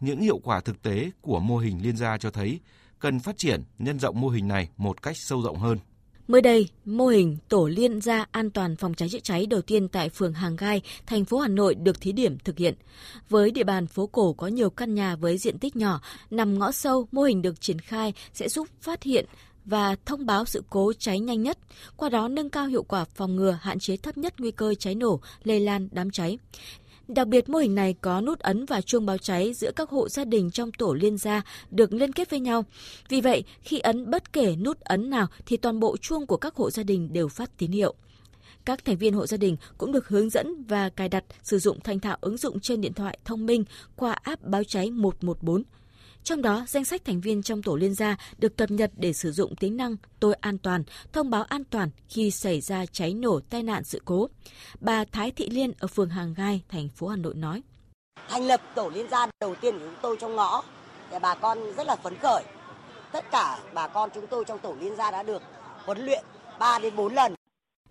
Những 0.00 0.20
hiệu 0.20 0.38
quả 0.38 0.60
thực 0.60 0.82
tế 0.82 1.10
của 1.20 1.40
mô 1.40 1.58
hình 1.58 1.82
liên 1.82 1.96
gia 1.96 2.18
cho 2.18 2.30
thấy 2.30 2.60
cần 2.98 3.20
phát 3.20 3.38
triển, 3.38 3.62
nhân 3.78 3.98
rộng 3.98 4.20
mô 4.20 4.28
hình 4.28 4.48
này 4.48 4.68
một 4.76 5.02
cách 5.02 5.16
sâu 5.16 5.42
rộng 5.42 5.58
hơn. 5.58 5.78
Mới 6.28 6.40
đây, 6.40 6.68
mô 6.84 7.06
hình 7.06 7.36
tổ 7.48 7.66
liên 7.66 8.00
gia 8.00 8.26
an 8.30 8.50
toàn 8.50 8.76
phòng 8.76 8.94
cháy 8.94 9.08
chữa 9.08 9.18
cháy 9.18 9.46
đầu 9.46 9.62
tiên 9.62 9.88
tại 9.88 10.08
phường 10.08 10.32
Hàng 10.32 10.56
Gai, 10.56 10.82
thành 11.06 11.24
phố 11.24 11.38
Hà 11.38 11.48
Nội 11.48 11.74
được 11.74 12.00
thí 12.00 12.12
điểm 12.12 12.38
thực 12.38 12.58
hiện. 12.58 12.74
Với 13.28 13.50
địa 13.50 13.64
bàn 13.64 13.86
phố 13.86 14.06
cổ 14.06 14.32
có 14.32 14.46
nhiều 14.46 14.70
căn 14.70 14.94
nhà 14.94 15.16
với 15.16 15.38
diện 15.38 15.58
tích 15.58 15.76
nhỏ, 15.76 16.00
nằm 16.30 16.58
ngõ 16.58 16.72
sâu, 16.72 17.08
mô 17.12 17.22
hình 17.22 17.42
được 17.42 17.60
triển 17.60 17.78
khai 17.78 18.12
sẽ 18.32 18.48
giúp 18.48 18.68
phát 18.80 19.02
hiện, 19.02 19.26
và 19.64 19.96
thông 20.06 20.26
báo 20.26 20.44
sự 20.44 20.62
cố 20.70 20.92
cháy 20.98 21.20
nhanh 21.20 21.42
nhất, 21.42 21.58
qua 21.96 22.08
đó 22.08 22.28
nâng 22.28 22.50
cao 22.50 22.66
hiệu 22.66 22.82
quả 22.82 23.04
phòng 23.04 23.36
ngừa 23.36 23.58
hạn 23.62 23.78
chế 23.78 23.96
thấp 23.96 24.18
nhất 24.18 24.34
nguy 24.38 24.50
cơ 24.50 24.74
cháy 24.74 24.94
nổ, 24.94 25.20
lây 25.44 25.60
lan 25.60 25.88
đám 25.92 26.10
cháy. 26.10 26.38
Đặc 27.08 27.28
biệt 27.28 27.48
mô 27.48 27.58
hình 27.58 27.74
này 27.74 27.94
có 28.00 28.20
nút 28.20 28.38
ấn 28.38 28.64
và 28.64 28.80
chuông 28.80 29.06
báo 29.06 29.18
cháy 29.18 29.52
giữa 29.54 29.70
các 29.76 29.90
hộ 29.90 30.08
gia 30.08 30.24
đình 30.24 30.50
trong 30.50 30.72
tổ 30.72 30.92
liên 30.94 31.18
gia 31.18 31.42
được 31.70 31.92
liên 31.92 32.12
kết 32.12 32.30
với 32.30 32.40
nhau. 32.40 32.64
Vì 33.08 33.20
vậy, 33.20 33.44
khi 33.60 33.78
ấn 33.78 34.10
bất 34.10 34.32
kể 34.32 34.56
nút 34.56 34.80
ấn 34.80 35.10
nào 35.10 35.26
thì 35.46 35.56
toàn 35.56 35.80
bộ 35.80 35.96
chuông 35.96 36.26
của 36.26 36.36
các 36.36 36.54
hộ 36.54 36.70
gia 36.70 36.82
đình 36.82 37.12
đều 37.12 37.28
phát 37.28 37.50
tín 37.58 37.70
hiệu. 37.70 37.94
Các 38.64 38.84
thành 38.84 38.96
viên 38.96 39.14
hộ 39.14 39.26
gia 39.26 39.36
đình 39.36 39.56
cũng 39.78 39.92
được 39.92 40.08
hướng 40.08 40.30
dẫn 40.30 40.64
và 40.64 40.88
cài 40.88 41.08
đặt 41.08 41.24
sử 41.42 41.58
dụng 41.58 41.80
thành 41.80 42.00
thạo 42.00 42.16
ứng 42.20 42.36
dụng 42.36 42.60
trên 42.60 42.80
điện 42.80 42.92
thoại 42.92 43.18
thông 43.24 43.46
minh 43.46 43.64
qua 43.96 44.12
app 44.12 44.42
báo 44.42 44.64
cháy 44.64 44.90
114 44.90 45.62
trong 46.24 46.42
đó, 46.42 46.64
danh 46.68 46.84
sách 46.84 47.04
thành 47.04 47.20
viên 47.20 47.42
trong 47.42 47.62
tổ 47.62 47.76
liên 47.76 47.94
gia 47.94 48.16
được 48.38 48.56
cập 48.56 48.70
nhật 48.70 48.90
để 48.96 49.12
sử 49.12 49.32
dụng 49.32 49.56
tính 49.56 49.76
năng 49.76 49.96
tôi 50.20 50.34
an 50.34 50.58
toàn, 50.58 50.84
thông 51.12 51.30
báo 51.30 51.42
an 51.42 51.64
toàn 51.64 51.90
khi 52.08 52.30
xảy 52.30 52.60
ra 52.60 52.86
cháy 52.86 53.14
nổ 53.14 53.40
tai 53.50 53.62
nạn 53.62 53.84
sự 53.84 54.02
cố. 54.04 54.28
Bà 54.80 55.04
Thái 55.04 55.30
Thị 55.30 55.48
Liên 55.50 55.72
ở 55.78 55.86
phường 55.86 56.08
Hàng 56.08 56.34
Gai, 56.34 56.62
thành 56.68 56.88
phố 56.88 57.08
Hà 57.08 57.16
Nội 57.16 57.34
nói. 57.34 57.62
Thành 58.28 58.46
lập 58.46 58.60
tổ 58.74 58.90
liên 58.94 59.06
gia 59.10 59.26
đầu 59.40 59.54
tiên 59.54 59.78
của 59.78 59.84
chúng 59.84 59.96
tôi 60.02 60.16
trong 60.20 60.36
ngõ, 60.36 60.62
thì 61.10 61.16
bà 61.22 61.34
con 61.34 61.58
rất 61.76 61.86
là 61.86 61.96
phấn 61.96 62.16
khởi. 62.22 62.42
Tất 63.12 63.24
cả 63.30 63.58
bà 63.74 63.88
con 63.88 64.10
chúng 64.14 64.26
tôi 64.26 64.44
trong 64.44 64.58
tổ 64.58 64.76
liên 64.80 64.96
gia 64.96 65.10
đã 65.10 65.22
được 65.22 65.42
huấn 65.84 66.04
luyện 66.04 66.24
3 66.58 66.78
đến 66.78 66.96
4 66.96 67.14
lần 67.14 67.34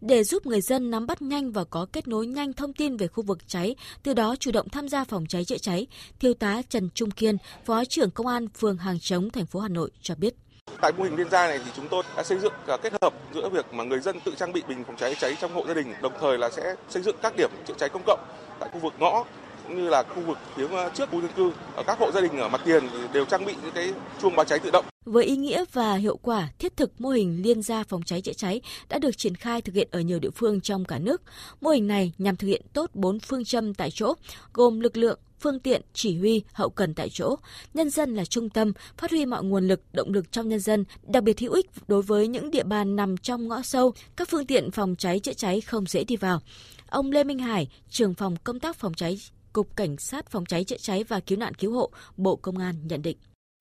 để 0.01 0.24
giúp 0.24 0.46
người 0.46 0.62
dân 0.62 0.92
nắm 0.92 1.07
bắt 1.07 1.22
nhanh 1.22 1.51
và 1.51 1.63
có 1.63 1.86
kết 1.94 2.07
nối 2.07 2.28
nhanh 2.28 2.54
thông 2.54 2.74
tin 2.74 2.98
về 2.98 3.07
khu 3.07 3.24
vực 3.24 3.48
cháy, 3.48 3.75
từ 4.04 4.13
đó 4.13 4.36
chủ 4.40 4.51
động 4.51 4.69
tham 4.69 4.90
gia 4.90 5.04
phòng 5.04 5.25
cháy 5.25 5.46
chữa 5.46 5.57
cháy, 5.57 5.88
Thiếu 6.19 6.34
tá 6.34 6.62
Trần 6.69 6.90
Trung 6.94 7.12
Kiên, 7.12 7.38
Phó 7.66 7.86
trưởng 7.86 8.12
Công 8.12 8.28
an 8.28 8.48
phường 8.48 8.78
Hàng 8.78 9.00
Chống, 9.00 9.30
thành 9.30 9.46
phố 9.46 9.60
Hà 9.60 9.68
Nội 9.68 9.92
cho 10.01 10.16
biết. 10.16 10.34
Tại 10.81 10.92
mô 10.98 11.04
hình 11.04 11.16
liên 11.16 11.30
gia 11.30 11.48
này 11.48 11.60
thì 11.66 11.72
chúng 11.75 11.88
tôi 11.88 12.04
đã 12.18 12.24
xây 12.24 12.40
dựng 12.40 12.54
à, 12.68 12.78
kết 12.78 12.94
hợp 13.01 13.13
giữa 13.34 13.50
việc 13.50 13.74
mà 13.74 13.84
người 13.84 14.00
dân 14.00 14.19
tự 14.19 14.34
trang 14.38 14.54
bị 14.54 14.63
bình 14.68 14.84
phòng 14.84 14.96
cháy 14.98 15.16
cháy 15.19 15.36
trong 15.42 15.54
hộ 15.54 15.63
gia 15.68 15.74
đình, 15.74 15.94
đồng 16.01 16.13
thời 16.19 16.38
là 16.38 16.50
sẽ 16.50 16.75
xây 16.90 17.04
dựng 17.04 17.16
các 17.22 17.34
điểm 17.38 17.50
chữa 17.68 17.74
cháy 17.78 17.90
công 17.90 18.04
cộng 18.06 18.19
tại 18.60 18.69
khu 18.74 18.80
vực 18.80 18.94
ngõ 19.00 19.25
cũng 19.69 19.83
như 19.83 19.89
là 19.89 20.04
khu 20.04 20.21
vực 20.21 20.38
phía 20.56 20.68
ờ, 20.68 20.92
trước 20.94 21.10
khu 21.12 21.21
dân 21.21 21.31
cư 21.36 21.51
ở 21.75 21.83
các 21.88 22.00
hộ 22.00 22.12
gia 22.12 22.21
đình 22.21 22.38
ở 22.38 22.50
mặt 22.50 22.62
tiền 22.66 22.83
đều 23.13 23.25
trang 23.25 23.45
bị 23.45 23.54
những 23.63 23.71
cái 23.74 23.94
chuông 24.21 24.36
báo 24.36 24.45
cháy 24.45 24.60
tự 24.60 24.71
động. 24.71 24.86
Với 25.06 25.25
ý 25.25 25.38
nghĩa 25.38 25.63
và 25.74 25.95
hiệu 25.95 26.18
quả 26.18 26.50
thiết 26.60 26.77
thực 26.77 27.01
mô 27.01 27.10
hình 27.10 27.42
liên 27.44 27.62
gia 27.62 27.83
phòng 27.83 28.04
cháy 28.04 28.21
chữa 28.21 28.33
cháy 28.33 28.62
đã 28.89 29.00
được 29.00 29.18
triển 29.18 29.36
khai 29.36 29.62
thực 29.62 29.75
hiện 29.75 29.88
ở 29.92 30.00
nhiều 30.00 30.19
địa 30.19 30.30
phương 30.30 30.62
trong 30.62 30.86
cả 30.86 31.00
nước. 31.00 31.21
Mô 31.62 31.69
hình 31.69 31.88
này 31.88 32.13
nhằm 32.18 32.36
thực 32.36 32.48
hiện 32.48 32.62
tốt 32.74 32.89
bốn 32.94 33.19
phương 33.19 33.45
châm 33.45 33.74
tại 33.74 33.92
chỗ, 33.92 34.13
gồm 34.54 34.80
lực 34.80 34.98
lượng, 34.98 35.19
phương 35.39 35.60
tiện, 35.60 35.81
chỉ 35.94 36.18
huy, 36.18 36.44
hậu 36.54 36.69
cần 36.69 36.94
tại 36.94 37.10
chỗ, 37.10 37.36
nhân 37.74 37.89
dân 37.89 38.15
là 38.15 38.25
trung 38.25 38.50
tâm, 38.50 38.74
phát 38.98 39.12
huy 39.12 39.25
mọi 39.25 39.44
nguồn 39.44 39.68
lực, 39.68 39.81
động 39.94 40.13
lực 40.13 40.31
trong 40.31 40.50
nhân 40.50 40.60
dân, 40.60 40.86
đặc 41.04 41.24
biệt 41.24 41.39
hữu 41.39 41.54
ích 41.54 41.65
đối 41.88 42.01
với 42.01 42.27
những 42.27 42.51
địa 42.51 42.63
bàn 42.63 42.95
nằm 42.95 43.18
trong 43.18 43.48
ngõ 43.48 43.62
sâu, 43.62 43.94
các 44.15 44.30
phương 44.30 44.45
tiện 44.45 44.72
phòng 44.72 44.95
cháy 44.95 45.19
chữa 45.19 45.33
cháy 45.33 45.62
không 45.62 45.86
dễ 45.86 46.04
đi 46.04 46.15
vào. 46.15 46.42
Ông 46.89 47.12
Lê 47.12 47.24
Minh 47.24 47.39
Hải, 47.39 47.68
trưởng 47.89 48.13
phòng 48.13 48.36
công 48.44 48.60
tác 48.60 48.75
phòng 48.75 48.94
cháy 48.94 49.18
Cục 49.54 49.75
Cảnh 49.75 49.98
sát 49.98 50.30
Phòng 50.30 50.46
cháy 50.46 50.63
chữa 50.63 50.78
cháy 50.78 51.04
và 51.07 51.19
Cứu 51.19 51.38
nạn 51.38 51.54
Cứu 51.54 51.74
hộ, 51.74 51.90
Bộ 52.18 52.36
Công 52.36 52.57
an 52.57 52.75
nhận 52.84 53.01
định. 53.01 53.18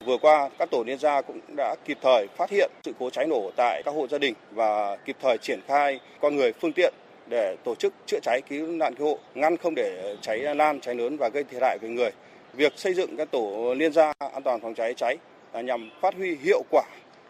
Vừa 0.06 0.18
qua, 0.18 0.50
các 0.58 0.70
tổ 0.70 0.82
liên 0.86 0.98
gia 0.98 1.22
cũng 1.22 1.40
đã 1.56 1.74
kịp 1.84 1.98
thời 2.02 2.26
phát 2.36 2.50
hiện 2.50 2.70
sự 2.84 2.92
cố 2.98 3.10
cháy 3.10 3.26
nổ 3.26 3.50
tại 3.56 3.82
các 3.84 3.94
hộ 3.94 4.06
gia 4.08 4.18
đình 4.18 4.34
và 4.50 4.96
kịp 4.96 5.16
thời 5.22 5.38
triển 5.38 5.60
khai 5.66 6.00
con 6.20 6.36
người 6.36 6.52
phương 6.52 6.72
tiện 6.72 6.94
để 7.26 7.56
tổ 7.64 7.74
chức 7.74 7.94
chữa 8.06 8.18
cháy 8.22 8.42
cứu 8.48 8.66
nạn 8.66 8.94
cứu 8.94 9.06
hộ, 9.06 9.18
ngăn 9.34 9.56
không 9.56 9.74
để 9.74 10.16
cháy 10.22 10.38
lan, 10.38 10.80
cháy 10.80 10.94
lớn 10.94 11.16
và 11.16 11.28
gây 11.28 11.44
thiệt 11.44 11.62
hại 11.62 11.78
về 11.78 11.88
người. 11.88 12.10
Việc 12.52 12.72
xây 12.76 12.94
dựng 12.94 13.16
các 13.16 13.30
tổ 13.30 13.74
liên 13.76 13.92
gia 13.92 14.12
an 14.18 14.42
toàn 14.42 14.60
phòng 14.60 14.74
cháy 14.74 14.94
cháy 14.96 15.16
là 15.52 15.60
nhằm 15.60 15.90
phát 16.00 16.14
huy 16.14 16.36
hiệu 16.36 16.62
quả 16.70 16.84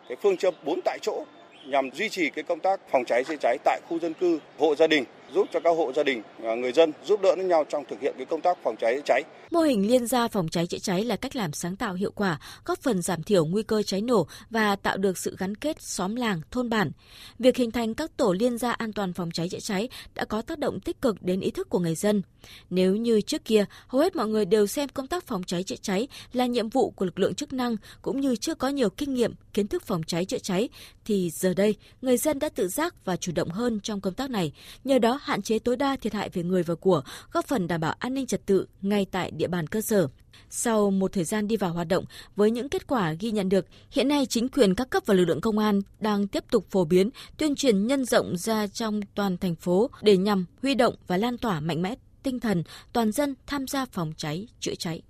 cái 0.08 0.16
phương 0.22 0.36
châm 0.36 0.54
bốn 0.64 0.80
tại 0.84 0.98
chỗ 1.02 1.24
nhằm 1.66 1.90
duy 1.90 2.08
trì 2.08 2.30
cái 2.30 2.44
công 2.44 2.60
tác 2.60 2.80
phòng 2.90 3.04
cháy 3.04 3.24
chữa 3.24 3.36
cháy 3.40 3.58
tại 3.64 3.80
khu 3.88 3.98
dân 3.98 4.14
cư, 4.14 4.38
hộ 4.58 4.74
gia 4.74 4.86
đình 4.86 5.04
giúp 5.34 5.48
cho 5.52 5.60
các 5.60 5.70
hộ 5.70 5.92
gia 5.92 6.02
đình 6.02 6.22
à, 6.44 6.54
người 6.54 6.72
dân 6.72 6.92
giúp 7.04 7.20
đỡ 7.22 7.34
lẫn 7.36 7.48
nhau 7.48 7.64
trong 7.68 7.84
thực 7.90 8.00
hiện 8.00 8.14
cái 8.16 8.26
công 8.26 8.40
tác 8.40 8.58
phòng 8.64 8.76
cháy 8.80 8.94
chữa 8.96 9.02
cháy. 9.04 9.22
Mô 9.50 9.60
hình 9.60 9.88
liên 9.88 10.06
gia 10.06 10.28
phòng 10.28 10.48
cháy 10.48 10.66
chữa 10.66 10.78
cháy 10.78 11.04
là 11.04 11.16
cách 11.16 11.36
làm 11.36 11.52
sáng 11.52 11.76
tạo 11.76 11.94
hiệu 11.94 12.12
quả, 12.14 12.40
góp 12.64 12.78
phần 12.78 13.02
giảm 13.02 13.22
thiểu 13.22 13.46
nguy 13.46 13.62
cơ 13.62 13.82
cháy 13.82 14.00
nổ 14.00 14.26
và 14.50 14.76
tạo 14.76 14.96
được 14.96 15.18
sự 15.18 15.36
gắn 15.38 15.54
kết 15.54 15.82
xóm 15.82 16.16
làng, 16.16 16.40
thôn 16.50 16.70
bản. 16.70 16.90
Việc 17.38 17.56
hình 17.56 17.70
thành 17.70 17.94
các 17.94 18.16
tổ 18.16 18.32
liên 18.32 18.58
gia 18.58 18.72
an 18.72 18.92
toàn 18.92 19.12
phòng 19.12 19.30
cháy 19.30 19.48
chữa 19.48 19.60
cháy 19.60 19.88
đã 20.14 20.24
có 20.24 20.42
tác 20.42 20.58
động 20.58 20.80
tích 20.80 21.00
cực 21.00 21.22
đến 21.22 21.40
ý 21.40 21.50
thức 21.50 21.68
của 21.70 21.78
người 21.78 21.94
dân. 21.94 22.22
Nếu 22.70 22.96
như 22.96 23.20
trước 23.20 23.44
kia, 23.44 23.64
hầu 23.86 24.02
hết 24.02 24.16
mọi 24.16 24.28
người 24.28 24.44
đều 24.44 24.66
xem 24.66 24.88
công 24.88 25.06
tác 25.06 25.26
phòng 25.26 25.42
cháy 25.42 25.62
chữa 25.62 25.76
cháy 25.82 26.08
là 26.32 26.46
nhiệm 26.46 26.68
vụ 26.68 26.90
của 26.90 27.04
lực 27.04 27.18
lượng 27.18 27.34
chức 27.34 27.52
năng 27.52 27.76
cũng 28.02 28.20
như 28.20 28.36
chưa 28.36 28.54
có 28.54 28.68
nhiều 28.68 28.90
kinh 28.90 29.14
nghiệm, 29.14 29.34
kiến 29.52 29.68
thức 29.68 29.82
phòng 29.86 30.02
cháy 30.06 30.24
chữa 30.24 30.38
cháy 30.38 30.68
thì 31.04 31.30
giờ 31.30 31.54
đây 31.54 31.76
người 32.02 32.16
dân 32.16 32.38
đã 32.38 32.48
tự 32.48 32.68
giác 32.68 33.04
và 33.04 33.16
chủ 33.16 33.32
động 33.34 33.48
hơn 33.48 33.80
trong 33.82 34.00
công 34.00 34.14
tác 34.14 34.30
này. 34.30 34.52
Nhờ 34.84 34.98
đó 34.98 35.17
hạn 35.22 35.42
chế 35.42 35.58
tối 35.58 35.76
đa 35.76 35.96
thiệt 35.96 36.14
hại 36.14 36.28
về 36.32 36.42
người 36.42 36.62
và 36.62 36.74
của, 36.74 37.02
góp 37.32 37.46
phần 37.46 37.68
đảm 37.68 37.80
bảo 37.80 37.94
an 37.98 38.14
ninh 38.14 38.26
trật 38.26 38.46
tự 38.46 38.66
ngay 38.82 39.06
tại 39.10 39.30
địa 39.30 39.48
bàn 39.48 39.66
cơ 39.66 39.80
sở. 39.80 40.08
Sau 40.50 40.90
một 40.90 41.12
thời 41.12 41.24
gian 41.24 41.48
đi 41.48 41.56
vào 41.56 41.72
hoạt 41.72 41.88
động 41.88 42.04
với 42.36 42.50
những 42.50 42.68
kết 42.68 42.86
quả 42.86 43.12
ghi 43.12 43.30
nhận 43.30 43.48
được, 43.48 43.66
hiện 43.90 44.08
nay 44.08 44.26
chính 44.26 44.48
quyền 44.48 44.74
các 44.74 44.90
cấp 44.90 45.02
và 45.06 45.14
lực 45.14 45.24
lượng 45.24 45.40
công 45.40 45.58
an 45.58 45.80
đang 46.00 46.28
tiếp 46.28 46.44
tục 46.50 46.66
phổ 46.70 46.84
biến, 46.84 47.10
tuyên 47.36 47.54
truyền 47.54 47.86
nhân 47.86 48.04
rộng 48.04 48.36
ra 48.36 48.66
trong 48.66 49.00
toàn 49.14 49.38
thành 49.38 49.54
phố 49.54 49.90
để 50.02 50.16
nhằm 50.16 50.44
huy 50.62 50.74
động 50.74 50.94
và 51.06 51.16
lan 51.16 51.38
tỏa 51.38 51.60
mạnh 51.60 51.82
mẽ 51.82 51.94
tinh 52.22 52.40
thần 52.40 52.62
toàn 52.92 53.12
dân 53.12 53.34
tham 53.46 53.66
gia 53.66 53.84
phòng 53.86 54.12
cháy, 54.16 54.48
chữa 54.60 54.74
cháy. 54.74 55.02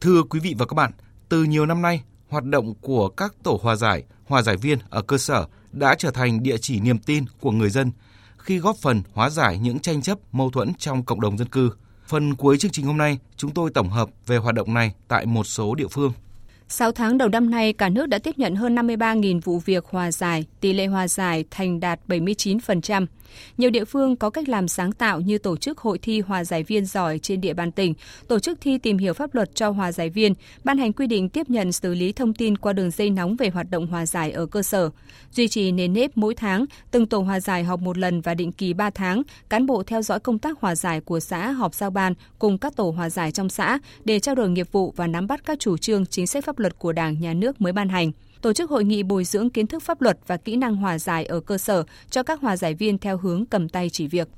Thưa 0.00 0.22
quý 0.30 0.40
vị 0.40 0.54
và 0.58 0.66
các 0.66 0.74
bạn, 0.74 0.92
từ 1.28 1.44
nhiều 1.44 1.66
năm 1.66 1.82
nay, 1.82 2.02
hoạt 2.28 2.44
động 2.44 2.74
của 2.80 3.08
các 3.08 3.34
tổ 3.42 3.60
hòa 3.62 3.76
giải, 3.76 4.04
hòa 4.24 4.42
giải 4.42 4.56
viên 4.56 4.78
ở 4.90 5.02
cơ 5.02 5.18
sở 5.18 5.46
đã 5.72 5.94
trở 5.94 6.10
thành 6.10 6.42
địa 6.42 6.56
chỉ 6.58 6.80
niềm 6.80 6.98
tin 6.98 7.24
của 7.40 7.50
người 7.50 7.70
dân 7.70 7.92
khi 8.38 8.58
góp 8.58 8.76
phần 8.76 9.02
hóa 9.12 9.30
giải 9.30 9.58
những 9.58 9.78
tranh 9.78 10.02
chấp 10.02 10.18
mâu 10.32 10.50
thuẫn 10.50 10.74
trong 10.78 11.04
cộng 11.04 11.20
đồng 11.20 11.38
dân 11.38 11.48
cư. 11.48 11.70
Phần 12.06 12.34
cuối 12.34 12.58
chương 12.58 12.70
trình 12.70 12.86
hôm 12.86 12.96
nay, 12.96 13.18
chúng 13.36 13.50
tôi 13.50 13.70
tổng 13.70 13.90
hợp 13.90 14.08
về 14.26 14.36
hoạt 14.36 14.54
động 14.54 14.74
này 14.74 14.94
tại 15.08 15.26
một 15.26 15.44
số 15.44 15.74
địa 15.74 15.88
phương. 15.90 16.12
6 16.70 16.92
tháng 16.92 17.18
đầu 17.18 17.28
năm 17.28 17.50
nay, 17.50 17.72
cả 17.72 17.88
nước 17.88 18.06
đã 18.06 18.18
tiếp 18.18 18.38
nhận 18.38 18.54
hơn 18.54 18.74
53.000 18.74 19.40
vụ 19.44 19.58
việc 19.58 19.84
hòa 19.86 20.12
giải, 20.12 20.46
tỷ 20.60 20.72
lệ 20.72 20.86
hòa 20.86 21.08
giải 21.08 21.44
thành 21.50 21.80
đạt 21.80 22.00
79%. 22.08 23.06
Nhiều 23.58 23.70
địa 23.70 23.84
phương 23.84 24.16
có 24.16 24.30
cách 24.30 24.48
làm 24.48 24.68
sáng 24.68 24.92
tạo 24.92 25.20
như 25.20 25.38
tổ 25.38 25.56
chức 25.56 25.78
hội 25.78 25.98
thi 25.98 26.20
hòa 26.20 26.44
giải 26.44 26.62
viên 26.62 26.86
giỏi 26.86 27.18
trên 27.18 27.40
địa 27.40 27.54
bàn 27.54 27.72
tỉnh, 27.72 27.94
tổ 28.28 28.38
chức 28.38 28.58
thi 28.60 28.78
tìm 28.78 28.98
hiểu 28.98 29.12
pháp 29.12 29.34
luật 29.34 29.54
cho 29.54 29.70
hòa 29.70 29.92
giải 29.92 30.10
viên, 30.10 30.34
ban 30.64 30.78
hành 30.78 30.92
quy 30.92 31.06
định 31.06 31.28
tiếp 31.28 31.50
nhận 31.50 31.72
xử 31.72 31.94
lý 31.94 32.12
thông 32.12 32.34
tin 32.34 32.56
qua 32.56 32.72
đường 32.72 32.90
dây 32.90 33.10
nóng 33.10 33.36
về 33.36 33.48
hoạt 33.48 33.70
động 33.70 33.86
hòa 33.86 34.06
giải 34.06 34.30
ở 34.30 34.46
cơ 34.46 34.62
sở. 34.62 34.90
Duy 35.32 35.48
trì 35.48 35.72
nền 35.72 35.92
nếp 35.92 36.16
mỗi 36.16 36.34
tháng, 36.34 36.64
từng 36.90 37.06
tổ 37.06 37.18
hòa 37.18 37.40
giải 37.40 37.64
họp 37.64 37.80
một 37.80 37.98
lần 37.98 38.20
và 38.20 38.34
định 38.34 38.52
kỳ 38.52 38.72
3 38.72 38.90
tháng, 38.90 39.22
cán 39.48 39.66
bộ 39.66 39.82
theo 39.82 40.02
dõi 40.02 40.20
công 40.20 40.38
tác 40.38 40.60
hòa 40.60 40.74
giải 40.74 41.00
của 41.00 41.20
xã 41.20 41.50
họp 41.50 41.74
giao 41.74 41.90
ban 41.90 42.14
cùng 42.38 42.58
các 42.58 42.76
tổ 42.76 42.90
hòa 42.90 43.10
giải 43.10 43.32
trong 43.32 43.48
xã 43.48 43.78
để 44.04 44.20
trao 44.20 44.34
đổi 44.34 44.50
nghiệp 44.50 44.72
vụ 44.72 44.92
và 44.96 45.06
nắm 45.06 45.26
bắt 45.26 45.44
các 45.44 45.58
chủ 45.60 45.76
trương 45.76 46.06
chính 46.06 46.26
sách 46.26 46.44
pháp 46.44 46.57
luật 46.60 46.78
của 46.78 46.92
Đảng, 46.92 47.20
Nhà 47.20 47.34
nước 47.34 47.60
mới 47.60 47.72
ban 47.72 47.88
hành 47.88 48.12
tổ 48.42 48.52
chức 48.52 48.70
hội 48.70 48.84
nghị 48.84 49.02
bồi 49.02 49.24
dưỡng 49.24 49.50
kiến 49.50 49.66
thức 49.66 49.82
pháp 49.82 50.00
luật 50.00 50.18
và 50.26 50.36
kỹ 50.36 50.56
năng 50.56 50.76
hòa 50.76 50.98
giải 50.98 51.24
ở 51.24 51.40
cơ 51.40 51.58
sở 51.58 51.84
cho 52.10 52.22
các 52.22 52.40
hòa 52.40 52.56
giải 52.56 52.74
viên 52.74 52.98
theo 52.98 53.18
hướng 53.18 53.46
cầm 53.46 53.68
tay 53.68 53.90
chỉ 53.90 54.06
việc. 54.06 54.28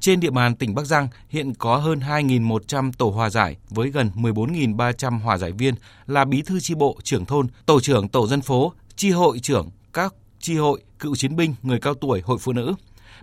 Trên 0.00 0.20
địa 0.20 0.30
bàn 0.30 0.56
tỉnh 0.56 0.74
Bắc 0.74 0.84
Giang 0.84 1.08
hiện 1.28 1.54
có 1.54 1.76
hơn 1.76 1.98
2.100 1.98 2.92
tổ 2.98 3.10
hòa 3.10 3.30
giải 3.30 3.56
với 3.70 3.90
gần 3.90 4.10
14.300 4.14 5.18
hòa 5.18 5.36
giải 5.36 5.52
viên 5.52 5.74
là 6.06 6.24
bí 6.24 6.42
thư 6.42 6.60
chi 6.60 6.74
bộ, 6.74 6.98
trưởng 7.02 7.24
thôn, 7.24 7.46
tổ 7.66 7.80
trưởng 7.80 8.08
tổ 8.08 8.26
dân 8.26 8.40
phố, 8.40 8.72
chi 8.96 9.10
hội 9.10 9.38
trưởng 9.38 9.70
các 9.92 10.14
chi 10.40 10.56
hội, 10.56 10.82
cựu 10.98 11.16
chiến 11.16 11.36
binh, 11.36 11.54
người 11.62 11.78
cao 11.78 11.94
tuổi, 11.94 12.20
hội 12.24 12.38
phụ 12.40 12.52
nữ. 12.52 12.74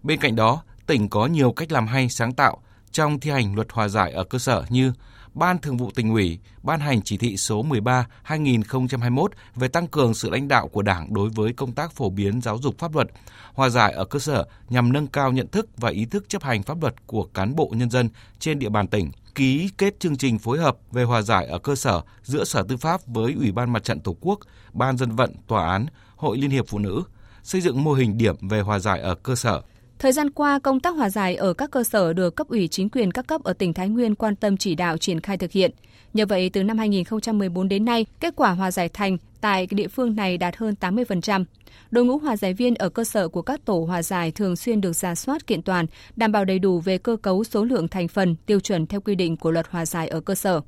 Bên 0.04 0.20
cạnh 0.20 0.36
đó, 0.36 0.62
tỉnh 0.86 1.10
có 1.10 1.26
nhiều 1.26 1.52
cách 1.52 1.72
làm 1.72 1.88
hay 1.88 2.10
sáng 2.10 2.34
tạo 2.34 2.58
trong 2.92 3.20
thi 3.20 3.32
hành 3.32 3.56
luật 3.56 3.68
hòa 3.72 3.88
giải 3.88 4.12
ở 4.12 4.24
cơ 4.24 4.40
sở 4.40 4.66
như 4.70 4.94
Ban 5.38 5.60
Thường 5.60 5.77
vụ 5.77 5.91
tỉnh 5.91 6.12
ủy 6.12 6.39
ban 6.63 6.79
hành 6.79 7.01
chỉ 7.01 7.17
thị 7.17 7.38
số 7.38 7.63
13/2021 7.63 9.27
về 9.56 9.67
tăng 9.67 9.88
cường 9.88 10.13
sự 10.13 10.29
lãnh 10.29 10.48
đạo 10.48 10.67
của 10.67 10.82
Đảng 10.82 11.13
đối 11.13 11.29
với 11.29 11.53
công 11.53 11.72
tác 11.72 11.91
phổ 11.91 12.10
biến 12.10 12.41
giáo 12.41 12.58
dục 12.58 12.77
pháp 12.79 12.96
luật, 12.96 13.08
hòa 13.53 13.70
giải 13.70 13.94
ở 13.94 14.06
cơ 14.06 14.20
sở 14.20 14.46
nhằm 14.70 14.94
nâng 14.94 15.08
cao 15.08 15.32
nhận 15.32 15.48
thức 15.48 15.70
và 15.77 15.89
ý 15.89 16.06
thức 16.06 16.29
chấp 16.29 16.44
hành 16.44 16.63
pháp 16.63 16.82
luật 16.82 17.08
của 17.08 17.24
cán 17.24 17.56
bộ 17.56 17.72
nhân 17.75 17.89
dân 17.89 18.10
trên 18.39 18.60
địa 18.60 18.70
bàn 18.70 18.88
tỉnh 18.88 19.12
ký 19.36 19.70
kết 19.77 20.00
chương 20.00 20.17
trình 20.17 20.39
phối 20.39 20.60
hợp 20.60 20.77
về 20.91 21.03
hòa 21.03 21.22
giải 21.22 21.46
ở 21.46 21.60
cơ 21.60 21.75
sở 21.75 22.01
giữa 22.24 22.44
Sở 22.44 22.63
Tư 22.70 22.77
pháp 22.77 23.08
với 23.08 23.34
Ủy 23.34 23.51
ban 23.51 23.74
Mặt 23.74 23.84
trận 23.84 24.00
Tổ 24.00 24.15
quốc, 24.22 24.39
Ban 24.74 24.98
dân 24.98 25.12
vận, 25.12 25.34
Tòa 25.48 25.70
án, 25.72 25.86
Hội 26.15 26.38
Liên 26.38 26.50
hiệp 26.50 26.65
Phụ 26.67 26.79
nữ, 26.79 27.03
xây 27.44 27.62
dựng 27.62 27.84
mô 27.84 27.94
hình 27.94 28.17
điểm 28.17 28.36
về 28.41 28.62
hòa 28.62 28.79
giải 28.79 29.00
ở 29.00 29.15
cơ 29.15 29.36
sở. 29.36 29.62
Thời 30.00 30.12
gian 30.12 30.30
qua, 30.30 30.60
công 30.60 30.80
tác 30.80 30.96
hòa 30.96 31.10
giải 31.10 31.36
ở 31.36 31.54
các 31.54 31.72
cơ 31.72 31.84
sở 31.84 32.13
được 32.13 32.36
cấp 32.36 32.48
ủy 32.48 32.68
chính 32.68 32.89
quyền 32.89 33.12
các 33.12 33.27
cấp 33.27 33.44
ở 33.44 33.54
tỉnh 33.54 33.74
Thái 33.74 33.89
Nguyên 33.89 34.16
quan 34.16 34.36
tâm 34.36 34.58
chỉ 34.58 34.75
đạo 34.75 34.98
triển 34.98 35.20
khai 35.20 35.38
thực 35.38 35.51
hiện. 35.51 35.72
Nhờ 36.13 36.25
vậy, 36.25 36.50
từ 36.50 36.63
năm 36.63 36.77
2014 36.77 37.68
đến 37.68 37.86
nay, 37.86 38.06
kết 38.20 38.34
quả 38.36 38.51
hòa 38.51 38.72
giải 38.72 38.89
thành 38.89 39.18
tại 39.42 39.68
địa 39.72 39.88
phương 39.88 40.16
này 40.16 40.38
đạt 40.38 40.58
hơn 40.58 40.75
80%. 40.80 41.46
Đội 41.92 42.06
ngũ 42.06 42.18
hòa 42.18 42.38
giải 42.38 42.54
viên 42.54 42.75
ở 42.75 42.89
cơ 42.89 43.04
sở 43.04 43.27
của 43.27 43.42
các 43.42 43.66
tổ 43.66 43.86
hòa 43.88 44.04
giải 44.04 44.32
thường 44.32 44.56
xuyên 44.56 44.82
được 44.82 44.94
giả 44.94 45.16
soát 45.16 45.48
kiện 45.48 45.62
toàn, 45.62 45.86
đảm 46.16 46.32
bảo 46.32 46.46
đầy 46.46 46.60
đủ 46.60 46.80
về 46.80 46.98
cơ 46.98 47.18
cấu 47.22 47.44
số 47.44 47.63
lượng 47.63 47.88
thành 47.88 48.08
phần, 48.08 48.36
tiêu 48.46 48.60
chuẩn 48.60 48.88
theo 48.88 49.01
quy 49.01 49.16
định 49.16 49.38
của 49.38 49.51
luật 49.51 49.68
hòa 49.70 49.86
giải 49.86 50.08
ở 50.08 50.20
cơ 50.20 50.36
sở. 50.36 50.62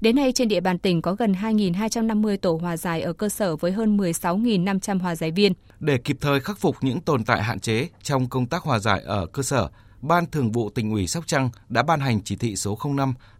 Đến 0.00 0.16
nay 0.16 0.32
trên 0.32 0.48
địa 0.48 0.60
bàn 0.60 0.78
tỉnh 0.78 1.02
có 1.02 1.14
gần 1.14 1.32
2.250 1.32 2.36
tổ 2.36 2.58
hòa 2.62 2.76
giải 2.76 3.02
ở 3.02 3.12
cơ 3.12 3.28
sở 3.28 3.56
với 3.56 3.72
hơn 3.72 3.96
16.500 3.96 4.98
hòa 4.98 5.16
giải 5.16 5.30
viên. 5.30 5.52
Để 5.80 5.98
kịp 5.98 6.16
thời 6.20 6.40
khắc 6.40 6.58
phục 6.58 6.76
những 6.80 7.00
tồn 7.00 7.24
tại 7.24 7.42
hạn 7.42 7.60
chế 7.60 7.88
trong 8.02 8.28
công 8.28 8.46
tác 8.46 8.62
hòa 8.62 8.78
giải 8.78 9.00
ở 9.04 9.26
cơ 9.26 9.42
sở, 9.42 9.68
Ban 10.00 10.26
Thường 10.26 10.52
vụ 10.52 10.70
tỉnh 10.70 10.90
ủy 10.92 11.06
Sóc 11.06 11.26
Trăng 11.26 11.50
đã 11.68 11.82
ban 11.82 12.00
hành 12.00 12.20
chỉ 12.22 12.36
thị 12.36 12.56
số 12.56 12.78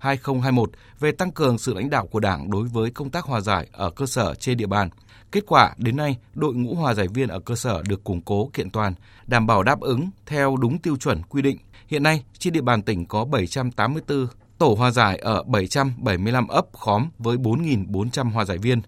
05/2021 0.01 0.67
về 1.01 1.13
tăng 1.13 1.31
cường 1.31 1.59
sự 1.59 1.75
lãnh 1.75 1.91
đạo 1.91 2.07
của 2.07 2.21
Đảng 2.21 2.51
đối 2.51 2.65
với 2.69 2.91
công 2.91 3.11
tác 3.11 3.25
hòa 3.25 3.41
giải 3.41 3.69
ở 3.73 3.91
cơ 3.91 4.07
sở 4.07 4.35
trên 4.35 4.57
địa 4.57 4.67
bàn. 4.67 4.89
Kết 5.33 5.45
quả 5.47 5.75
đến 5.77 5.97
nay, 5.97 6.17
đội 6.35 6.55
ngũ 6.55 6.75
hòa 6.75 6.95
giải 6.95 7.09
viên 7.09 7.29
ở 7.29 7.41
cơ 7.41 7.55
sở 7.57 7.83
được 7.83 8.05
củng 8.05 8.21
cố 8.21 8.51
kiện 8.53 8.71
toàn, 8.71 8.95
đảm 9.27 9.47
bảo 9.47 9.63
đáp 9.63 9.81
ứng 9.81 10.11
theo 10.27 10.57
đúng 10.57 10.79
tiêu 10.79 10.97
chuẩn 10.97 11.23
quy 11.23 11.43
định. 11.43 11.59
Hiện 11.89 12.03
nay, 12.03 12.25
trên 12.39 12.53
địa 12.53 12.61
bàn 12.61 12.83
tỉnh 12.83 13.07
có 13.07 13.25
784 13.25 14.27
tổ 14.59 14.75
hòa 14.79 14.91
giải 14.91 15.19
ở 15.19 15.43
775 15.43 16.49
ấp 16.49 16.67
khóm 16.73 17.09
với 17.19 17.37
4.400 17.37 18.31
hòa 18.31 18.45
giải 18.45 18.59
viên. 18.59 18.83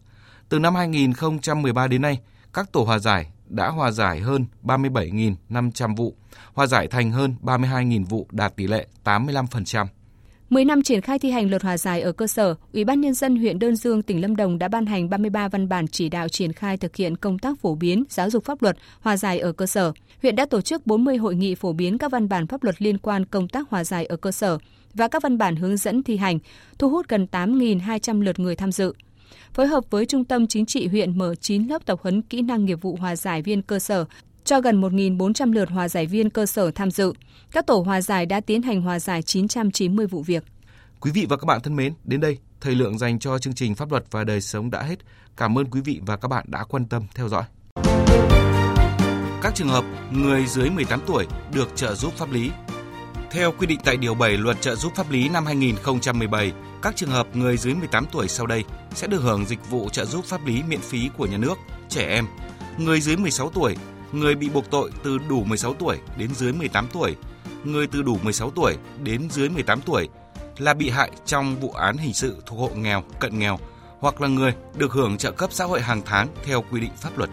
Từ 0.49 0.59
năm 0.59 0.75
2013 0.75 1.87
đến 1.87 2.03
nay, 2.03 2.21
các 2.53 2.73
tổ 2.73 2.85
hòa 2.85 2.99
giải 2.99 3.31
đã 3.51 3.69
hòa 3.69 3.91
giải 3.91 4.21
hơn 4.21 4.47
37.500 4.63 5.97
vụ, 5.97 6.15
hòa 6.55 6.67
giải 6.67 6.89
thành 6.89 7.11
hơn 7.11 7.35
32.000 7.43 8.05
vụ 8.05 8.27
đạt 8.31 8.57
tỷ 8.57 8.67
lệ 8.67 8.87
85%. 9.05 9.87
10 10.51 10.65
năm 10.65 10.83
triển 10.83 11.01
khai 11.01 11.19
thi 11.19 11.31
hành 11.31 11.51
luật 11.51 11.63
hòa 11.63 11.79
giải 11.79 12.01
ở 12.01 12.13
cơ 12.13 12.27
sở, 12.27 12.55
Ủy 12.73 12.85
ban 12.85 13.01
nhân 13.01 13.15
dân 13.15 13.37
huyện 13.37 13.59
Đơn 13.59 13.77
Dương, 13.77 14.03
tỉnh 14.03 14.21
Lâm 14.21 14.37
Đồng 14.37 14.59
đã 14.59 14.69
ban 14.69 14.87
hành 14.87 15.11
33 15.11 15.49
văn 15.49 15.69
bản 15.69 15.89
chỉ 15.89 16.09
đạo 16.09 16.29
triển 16.29 16.53
khai 16.53 16.77
thực 16.77 16.97
hiện 16.97 17.17
công 17.17 17.39
tác 17.39 17.61
phổ 17.61 17.75
biến 17.75 18.05
giáo 18.11 18.31
dục 18.31 18.45
pháp 18.45 18.63
luật 18.63 18.77
hòa 19.01 19.17
giải 19.17 19.39
ở 19.39 19.53
cơ 19.53 19.67
sở. 19.67 19.93
Huyện 20.23 20.37
đã 20.37 20.47
tổ 20.47 20.61
chức 20.61 20.87
40 20.87 21.17
hội 21.17 21.35
nghị 21.35 21.55
phổ 21.55 21.73
biến 21.73 21.99
các 21.99 22.13
văn 22.13 22.29
bản 22.29 22.47
pháp 22.47 22.63
luật 22.63 22.83
liên 22.83 22.99
quan 22.99 23.25
công 23.25 23.49
tác 23.49 23.71
hòa 23.71 23.85
giải 23.85 24.07
ở 24.07 24.17
cơ 24.17 24.33
sở 24.33 24.59
và 24.95 25.09
các 25.09 25.23
văn 25.23 25.39
bản 25.39 25.57
hướng 25.57 25.77
dẫn 25.77 26.03
thi 26.03 26.17
hành, 26.17 26.39
thu 26.79 26.91
hút 26.91 27.09
gần 27.09 27.27
8.200 27.33 28.23
lượt 28.23 28.39
người 28.39 28.57
tham 28.57 28.73
dự 28.73 28.95
phối 29.55 29.67
hợp 29.67 29.85
với 29.91 30.07
Trung 30.07 30.25
tâm 30.25 30.47
Chính 30.47 30.67
trị 30.67 30.87
huyện 30.89 31.19
mở 31.19 31.35
9 31.35 31.67
lớp 31.67 31.87
tập 31.87 31.99
huấn 32.03 32.23
kỹ 32.23 32.43
năng 32.43 32.65
nghiệp 32.65 32.83
vụ 32.83 32.97
hòa 33.01 33.17
giải 33.17 33.43
viên 33.43 33.63
cơ 33.63 33.79
sở 33.79 34.05
cho 34.45 34.61
gần 34.61 34.81
1.400 34.81 35.53
lượt 35.53 35.71
hòa 35.71 35.89
giải 35.89 36.07
viên 36.07 36.31
cơ 36.31 36.47
sở 36.47 36.71
tham 36.71 36.91
dự. 36.91 37.13
Các 37.53 37.67
tổ 37.67 37.81
hòa 37.81 38.01
giải 38.01 38.27
đã 38.27 38.41
tiến 38.41 38.63
hành 38.63 38.83
hòa 38.83 38.99
giải 38.99 39.23
990 39.23 40.07
vụ 40.07 40.23
việc. 40.23 40.45
Quý 41.01 41.11
vị 41.11 41.27
và 41.29 41.37
các 41.37 41.45
bạn 41.47 41.61
thân 41.61 41.77
mến, 41.77 41.95
đến 42.05 42.21
đây, 42.21 42.39
thời 42.61 42.75
lượng 42.75 42.99
dành 42.99 43.19
cho 43.19 43.39
chương 43.39 43.55
trình 43.55 43.75
Pháp 43.75 43.91
luật 43.91 44.05
và 44.11 44.25
đời 44.25 44.41
sống 44.41 44.71
đã 44.71 44.83
hết. 44.83 44.97
Cảm 45.37 45.59
ơn 45.59 45.71
quý 45.71 45.81
vị 45.81 46.01
và 46.07 46.17
các 46.17 46.29
bạn 46.29 46.45
đã 46.49 46.65
quan 46.65 46.85
tâm 46.85 47.03
theo 47.15 47.29
dõi. 47.29 47.45
Các 49.43 49.55
trường 49.55 49.69
hợp 49.69 49.85
người 50.13 50.47
dưới 50.47 50.71
18 50.71 51.01
tuổi 51.07 51.27
được 51.55 51.69
trợ 51.77 51.95
giúp 51.95 52.13
pháp 52.17 52.33
lý. 52.33 52.51
Theo 53.31 53.53
quy 53.59 53.67
định 53.67 53.79
tại 53.85 53.97
Điều 53.97 54.15
7 54.15 54.37
Luật 54.37 54.61
trợ 54.61 54.75
giúp 54.75 54.93
pháp 54.95 55.11
lý 55.11 55.29
năm 55.29 55.47
2017, 55.47 56.53
các 56.83 56.97
trường 56.97 57.11
hợp 57.11 57.37
người 57.37 57.57
dưới 57.57 57.75
18 57.75 58.07
tuổi 58.13 58.29
sau 58.29 58.47
đây 58.47 58.65
sẽ 58.95 59.07
được 59.07 59.23
hưởng 59.23 59.47
dịch 59.47 59.71
vụ 59.71 59.89
trợ 59.89 60.05
giúp 60.05 60.25
pháp 60.25 60.47
lý 60.47 60.63
miễn 60.63 60.81
phí 60.81 61.11
của 61.17 61.27
nhà 61.27 61.37
nước, 61.37 61.55
trẻ 61.89 62.09
em, 62.09 62.27
người 62.79 63.01
dưới 63.01 63.17
16 63.17 63.51
tuổi, 63.51 63.77
người 64.13 64.35
bị 64.35 64.49
buộc 64.49 64.71
tội 64.71 64.91
từ 65.03 65.19
đủ 65.29 65.45
16 65.45 65.75
tuổi 65.75 65.97
đến 66.17 66.35
dưới 66.35 66.53
18 66.53 66.87
tuổi, 66.93 67.17
người 67.65 67.87
từ 67.87 68.03
đủ 68.03 68.19
16 68.23 68.51
tuổi 68.51 68.77
đến 69.03 69.31
dưới 69.31 69.49
18 69.49 69.81
tuổi 69.81 70.09
là 70.59 70.75
bị 70.75 70.91
hại 70.91 71.11
trong 71.27 71.57
vụ 71.61 71.71
án 71.71 71.97
hình 71.97 72.15
sự 72.15 72.43
thuộc 72.47 72.59
hộ 72.59 72.71
nghèo, 72.77 73.03
cận 73.21 73.39
nghèo 73.39 73.59
hoặc 74.01 74.21
là 74.21 74.29
người 74.29 74.55
được 74.77 74.93
hưởng 74.93 75.19
trợ 75.19 75.31
cấp 75.31 75.53
xã 75.53 75.65
hội 75.65 75.81
hàng 75.81 76.03
tháng 76.05 76.29
theo 76.45 76.65
quy 76.71 76.81
định 76.81 76.93
pháp 76.97 77.19
luật. 77.19 77.31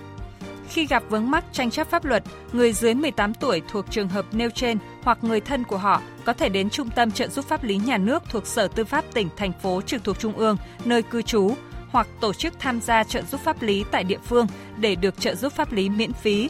Khi 0.70 0.86
gặp 0.86 1.04
vướng 1.10 1.32
mắc 1.32 1.46
tranh 1.52 1.72
chấp 1.72 1.90
pháp 1.90 2.06
luật, 2.06 2.24
người 2.54 2.74
dưới 2.74 2.94
18 2.94 3.34
tuổi 3.34 3.62
thuộc 3.68 3.86
trường 3.92 4.10
hợp 4.10 4.26
nêu 4.32 4.50
trên 4.50 4.78
hoặc 5.04 5.24
người 5.24 5.42
thân 5.42 5.64
của 5.64 5.78
họ 5.78 6.02
có 6.26 6.34
thể 6.34 6.50
đến 6.50 6.70
Trung 6.70 6.90
tâm 6.90 7.12
trợ 7.12 7.28
giúp 7.28 7.46
pháp 7.46 7.64
lý 7.64 7.78
nhà 7.78 7.98
nước 7.98 8.24
thuộc 8.30 8.48
Sở 8.48 8.68
Tư 8.68 8.86
pháp 8.86 9.06
tỉnh, 9.14 9.30
thành 9.38 9.52
phố 9.62 9.82
trực 9.82 10.04
thuộc 10.04 10.20
Trung 10.20 10.38
ương, 10.38 10.58
nơi 10.86 11.02
cư 11.02 11.22
trú 11.22 11.56
hoặc 11.90 12.08
tổ 12.22 12.34
chức 12.34 12.54
tham 12.60 12.82
gia 12.82 13.04
trợ 13.04 13.22
giúp 13.22 13.42
pháp 13.42 13.62
lý 13.62 13.84
tại 13.92 14.04
địa 14.04 14.20
phương 14.26 14.48
để 14.78 14.96
được 14.96 15.20
trợ 15.20 15.36
giúp 15.36 15.54
pháp 15.54 15.72
lý 15.72 15.90
miễn 15.90 16.14
phí. 16.14 16.50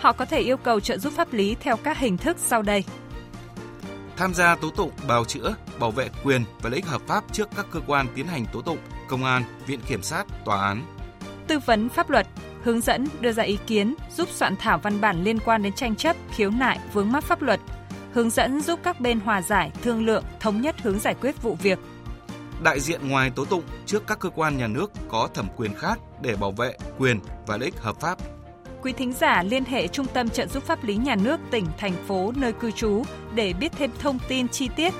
Họ 0.00 0.12
có 0.12 0.24
thể 0.24 0.40
yêu 0.40 0.56
cầu 0.56 0.80
trợ 0.80 0.98
giúp 0.98 1.12
pháp 1.16 1.32
lý 1.32 1.56
theo 1.60 1.76
các 1.76 1.98
hình 1.98 2.16
thức 2.16 2.36
sau 2.38 2.62
đây. 2.62 2.84
Tham 4.16 4.34
gia 4.34 4.54
tố 4.54 4.70
tụng, 4.70 4.90
bào 5.08 5.24
chữa, 5.24 5.54
bảo 5.78 5.90
vệ 5.90 6.10
quyền 6.24 6.44
và 6.62 6.70
lợi 6.70 6.76
ích 6.76 6.86
hợp 6.86 7.02
pháp 7.06 7.24
trước 7.32 7.48
các 7.56 7.66
cơ 7.70 7.80
quan 7.86 8.06
tiến 8.14 8.26
hành 8.26 8.46
tố 8.52 8.62
tụng, 8.62 8.78
công 9.08 9.24
an, 9.24 9.42
viện 9.66 9.80
kiểm 9.88 10.02
sát, 10.02 10.24
tòa 10.44 10.66
án. 10.66 10.82
Tư 11.46 11.58
vấn 11.58 11.88
pháp 11.88 12.10
luật, 12.10 12.26
hướng 12.62 12.80
dẫn, 12.80 13.06
đưa 13.20 13.32
ra 13.32 13.42
ý 13.42 13.58
kiến, 13.66 13.94
giúp 14.16 14.28
soạn 14.28 14.56
thảo 14.56 14.78
văn 14.78 15.00
bản 15.00 15.24
liên 15.24 15.38
quan 15.38 15.62
đến 15.62 15.72
tranh 15.72 15.96
chấp, 15.96 16.16
khiếu 16.30 16.50
nại, 16.50 16.78
vướng 16.92 17.12
mắc 17.12 17.24
pháp 17.24 17.42
luật, 17.42 17.60
hướng 18.12 18.30
dẫn 18.30 18.60
giúp 18.60 18.80
các 18.82 19.00
bên 19.00 19.20
hòa 19.20 19.42
giải, 19.42 19.70
thương 19.82 20.06
lượng, 20.06 20.24
thống 20.40 20.60
nhất 20.60 20.76
hướng 20.82 20.98
giải 20.98 21.14
quyết 21.20 21.42
vụ 21.42 21.54
việc. 21.62 21.78
Đại 22.62 22.80
diện 22.80 23.08
ngoài 23.08 23.30
tố 23.30 23.44
tụng 23.44 23.62
trước 23.86 24.06
các 24.06 24.18
cơ 24.18 24.30
quan 24.30 24.58
nhà 24.58 24.66
nước 24.66 24.92
có 25.08 25.28
thẩm 25.34 25.48
quyền 25.56 25.74
khác 25.74 25.98
để 26.22 26.36
bảo 26.36 26.50
vệ 26.50 26.76
quyền 26.98 27.20
và 27.46 27.56
lợi 27.56 27.64
ích 27.64 27.80
hợp 27.80 28.00
pháp. 28.00 28.18
Quý 28.82 28.92
thính 28.92 29.12
giả 29.12 29.42
liên 29.42 29.64
hệ 29.64 29.88
Trung 29.88 30.06
tâm 30.06 30.28
trợ 30.28 30.46
giúp 30.46 30.62
pháp 30.62 30.84
lý 30.84 30.96
nhà 30.96 31.16
nước 31.16 31.40
tỉnh, 31.50 31.66
thành 31.78 31.92
phố 32.06 32.32
nơi 32.36 32.52
cư 32.52 32.70
trú 32.70 33.02
để 33.34 33.52
biết 33.52 33.72
thêm 33.78 33.90
thông 33.98 34.18
tin 34.28 34.48
chi 34.48 34.68
tiết 34.76 34.94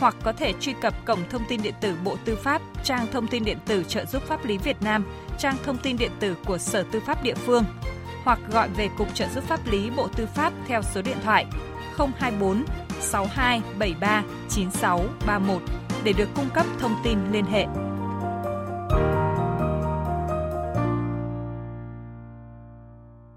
hoặc 0.00 0.16
có 0.22 0.32
thể 0.32 0.52
truy 0.60 0.74
cập 0.80 1.04
cổng 1.04 1.28
thông 1.30 1.42
tin 1.48 1.62
điện 1.62 1.74
tử 1.80 1.94
Bộ 2.04 2.16
Tư 2.24 2.36
pháp, 2.36 2.62
trang 2.84 3.06
thông 3.12 3.26
tin 3.26 3.44
điện 3.44 3.58
tử 3.66 3.84
trợ 3.88 4.04
giúp 4.04 4.22
pháp 4.22 4.44
lý 4.44 4.58
Việt 4.58 4.82
Nam, 4.82 5.04
trang 5.38 5.56
thông 5.64 5.78
tin 5.78 5.96
điện 5.96 6.10
tử 6.20 6.36
của 6.46 6.58
Sở 6.58 6.84
Tư 6.92 7.00
pháp 7.00 7.22
địa 7.22 7.34
phương 7.34 7.64
hoặc 8.24 8.38
gọi 8.52 8.68
về 8.68 8.88
Cục 8.98 9.14
trợ 9.14 9.26
giúp 9.34 9.44
pháp 9.44 9.60
lý 9.70 9.90
Bộ 9.90 10.08
Tư 10.16 10.26
pháp 10.34 10.52
theo 10.66 10.82
số 10.82 11.02
điện 11.02 11.16
thoại 11.24 11.46
024 11.96 12.64
6273 13.00 14.22
9631 14.48 15.62
để 16.04 16.12
được 16.12 16.28
cung 16.34 16.50
cấp 16.54 16.66
thông 16.78 16.94
tin 17.04 17.18
liên 17.32 17.44
hệ. 17.44 17.66